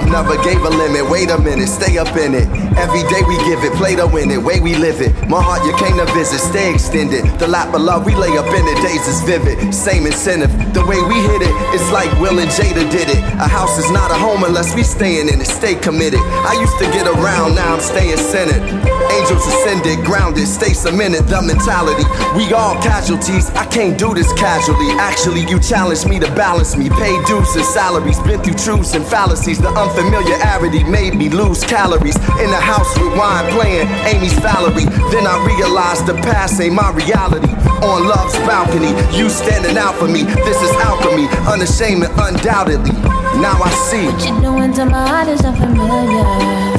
Love 0.00 0.26
never 0.26 0.42
gave 0.42 0.62
a 0.62 0.70
limit. 0.70 1.10
Wait 1.10 1.30
a 1.30 1.38
minute, 1.38 1.68
stay 1.68 1.98
up 1.98 2.16
in 2.16 2.34
it. 2.34 2.48
Every 2.78 3.02
day 3.12 3.20
we 3.28 3.36
give 3.44 3.62
it, 3.64 3.72
play 3.74 3.96
to 3.96 4.06
win 4.06 4.30
it, 4.30 4.40
way 4.42 4.60
we 4.60 4.74
live 4.76 5.00
it. 5.00 5.12
My 5.28 5.42
heart, 5.42 5.64
you 5.64 5.76
came 5.76 5.96
to 5.98 6.06
visit, 6.12 6.40
stay 6.40 6.72
extended. 6.72 7.24
The 7.38 7.46
lap 7.46 7.74
of 7.74 7.82
love 7.82 8.06
we 8.06 8.14
lay 8.14 8.36
up 8.38 8.46
in 8.46 8.64
it, 8.66 8.80
days 8.80 9.06
is 9.06 9.20
vivid. 9.22 9.74
Same 9.74 10.06
incentive, 10.06 10.50
the 10.72 10.84
way 10.86 10.96
we 11.04 11.20
hit 11.28 11.42
it, 11.42 11.54
it's 11.74 11.90
like 11.92 12.10
Will 12.20 12.38
and 12.38 12.50
Jada 12.50 12.90
did 12.90 13.08
it. 13.08 13.20
A 13.36 13.48
house 13.48 13.78
is 13.78 13.90
not 13.90 14.10
a 14.10 14.14
home 14.14 14.44
unless 14.44 14.74
we 14.74 14.82
staying 14.82 15.28
in 15.28 15.40
it, 15.40 15.46
stay 15.46 15.74
committed. 15.74 16.20
I 16.20 16.56
used 16.58 16.78
to 16.78 16.84
get 16.96 17.06
around, 17.06 17.54
now 17.56 17.74
I'm 17.74 17.80
staying 17.80 18.16
centered. 18.16 18.99
Angels 19.16 19.46
ascended, 19.46 20.04
grounded, 20.04 20.46
stay 20.46 20.72
cemented, 20.72 21.26
the 21.26 21.42
mentality. 21.42 22.04
We 22.36 22.52
all 22.52 22.74
casualties, 22.82 23.50
I 23.50 23.66
can't 23.66 23.98
do 23.98 24.14
this 24.14 24.32
casually. 24.34 24.90
Actually, 24.98 25.42
you 25.50 25.58
challenged 25.58 26.06
me 26.08 26.18
to 26.20 26.28
balance 26.34 26.76
me. 26.76 26.88
Pay 26.90 27.18
dues 27.26 27.54
and 27.56 27.64
salaries, 27.64 28.18
been 28.20 28.40
through 28.42 28.54
truths 28.54 28.94
and 28.94 29.04
fallacies. 29.04 29.58
The 29.60 29.68
unfamiliarity 29.68 30.84
made 30.84 31.14
me 31.14 31.28
lose 31.28 31.64
calories. 31.64 32.16
In 32.38 32.48
the 32.50 32.60
house 32.60 32.90
with 32.98 33.16
wine 33.18 33.50
playing 33.52 33.88
Amy's 34.06 34.38
Valerie. 34.38 34.86
Then 35.10 35.26
I 35.26 35.36
realized 35.44 36.06
the 36.06 36.14
past 36.22 36.60
ain't 36.60 36.74
my 36.74 36.90
reality. 36.92 37.52
On 37.82 38.06
love's 38.06 38.36
balcony, 38.46 38.92
you 39.16 39.28
standing 39.28 39.78
out 39.78 39.94
for 39.96 40.06
me. 40.06 40.22
This 40.22 40.60
is 40.62 40.70
alchemy, 40.84 41.28
unashamed, 41.48 42.04
and 42.04 42.36
undoubtedly. 42.36 42.92
Now 43.40 43.58
I 43.62 43.70
see. 43.88 44.06
But 44.06 44.24
you 44.24 44.40
know, 44.40 44.60
into 44.60 44.84
my 44.84 45.06
heart 45.08 45.28
is 45.28 45.40
unfamiliar 45.44 46.69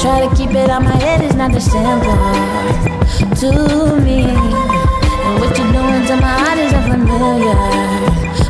try 0.00 0.28
to 0.28 0.34
keep 0.36 0.50
it 0.50 0.68
out 0.68 0.82
my 0.82 0.94
head, 0.96 1.22
is 1.22 1.34
not 1.34 1.52
that 1.52 1.62
simple 1.62 2.16
to 3.40 4.00
me. 4.04 4.24
And 4.24 5.40
what 5.40 5.56
you're 5.56 5.72
doing 5.72 6.06
to 6.06 6.16
my 6.16 6.34
heart 6.40 6.58
is 6.58 6.72
unfamiliar, 6.72 7.56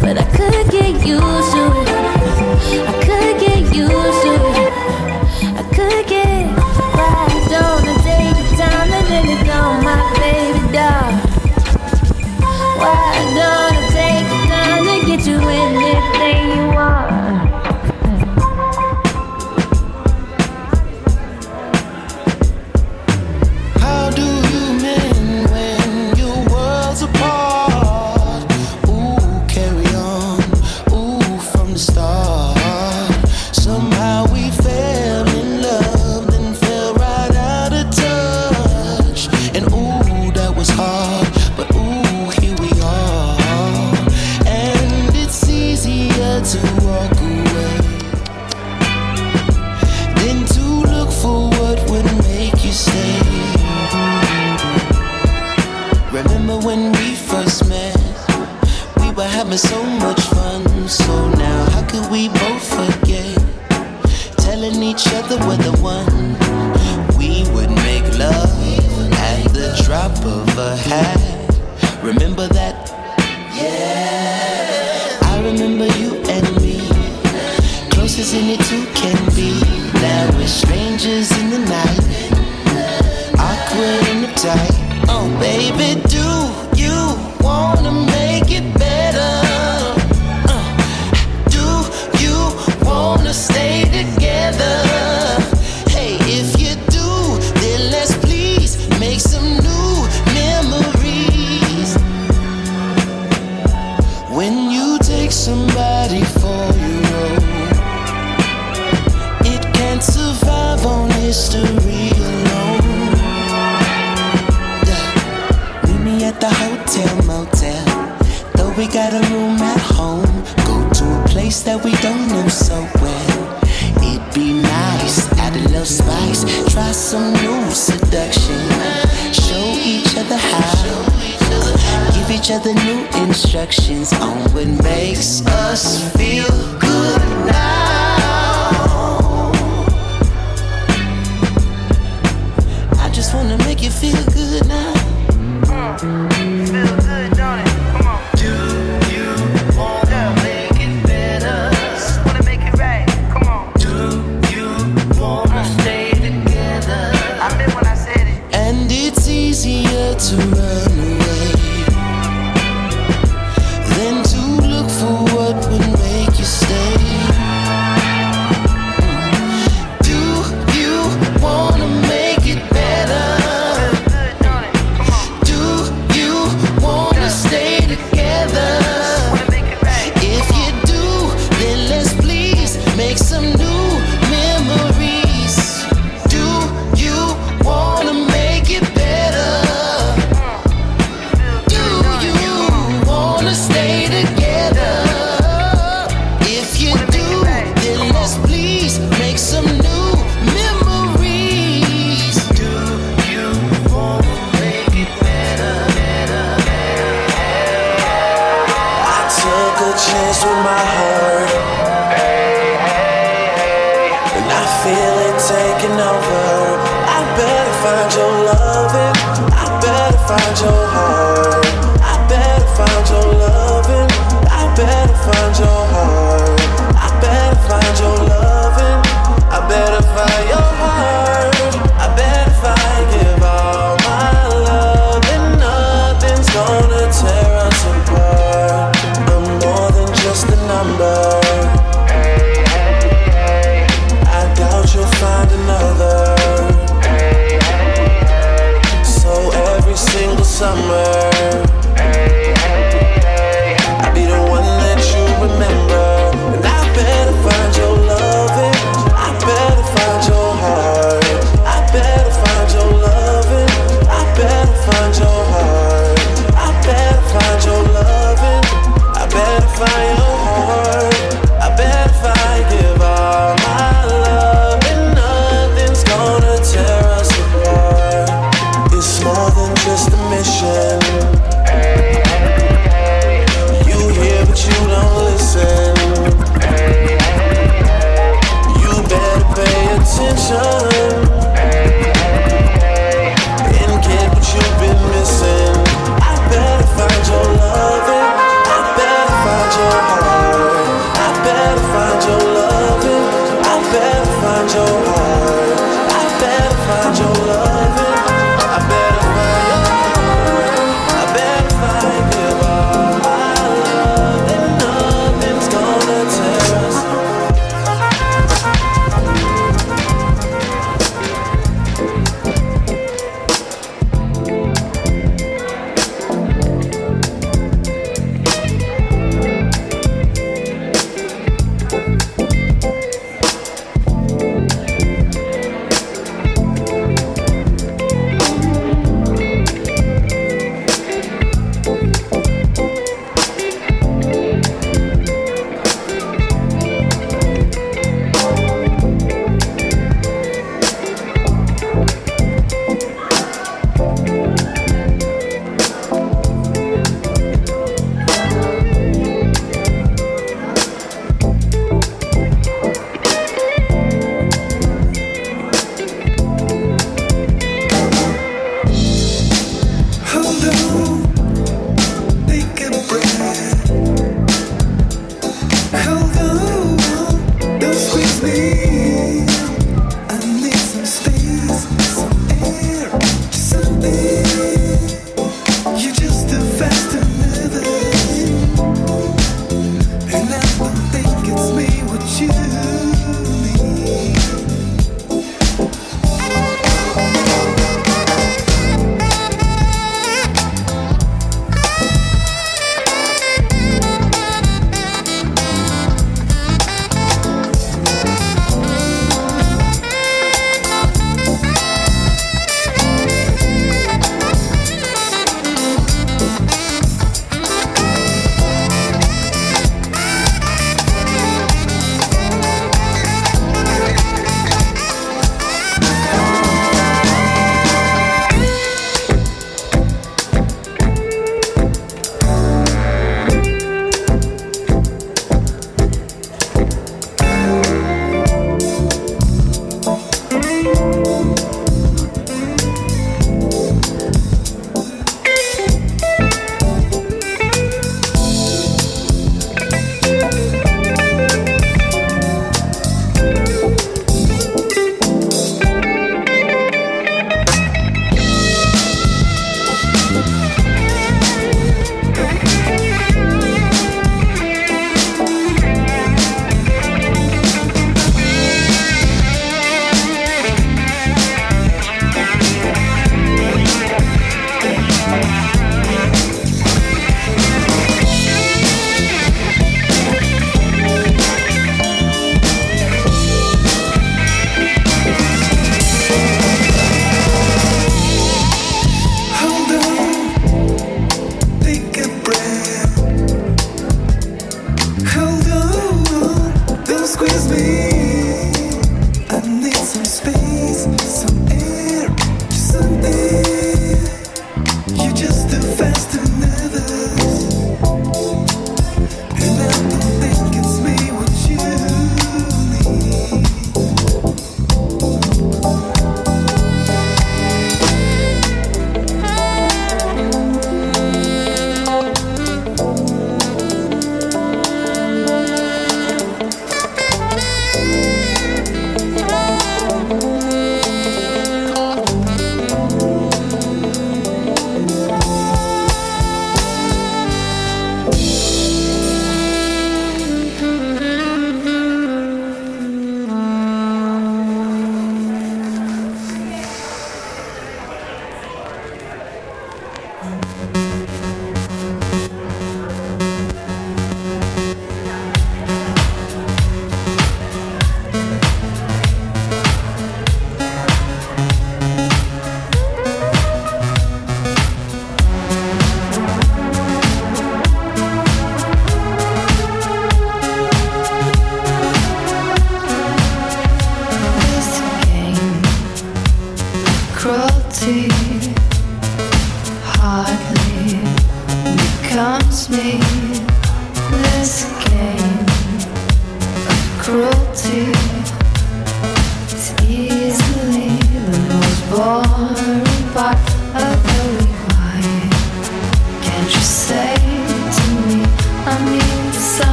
but 0.00 0.18
I 0.18 0.24
could 0.36 0.70
get 0.70 1.04
used 1.04 1.52
to 1.52 1.62
it. 1.80 1.88
I 2.88 2.92
could 3.04 3.40
get 3.40 3.74
used. 3.74 4.11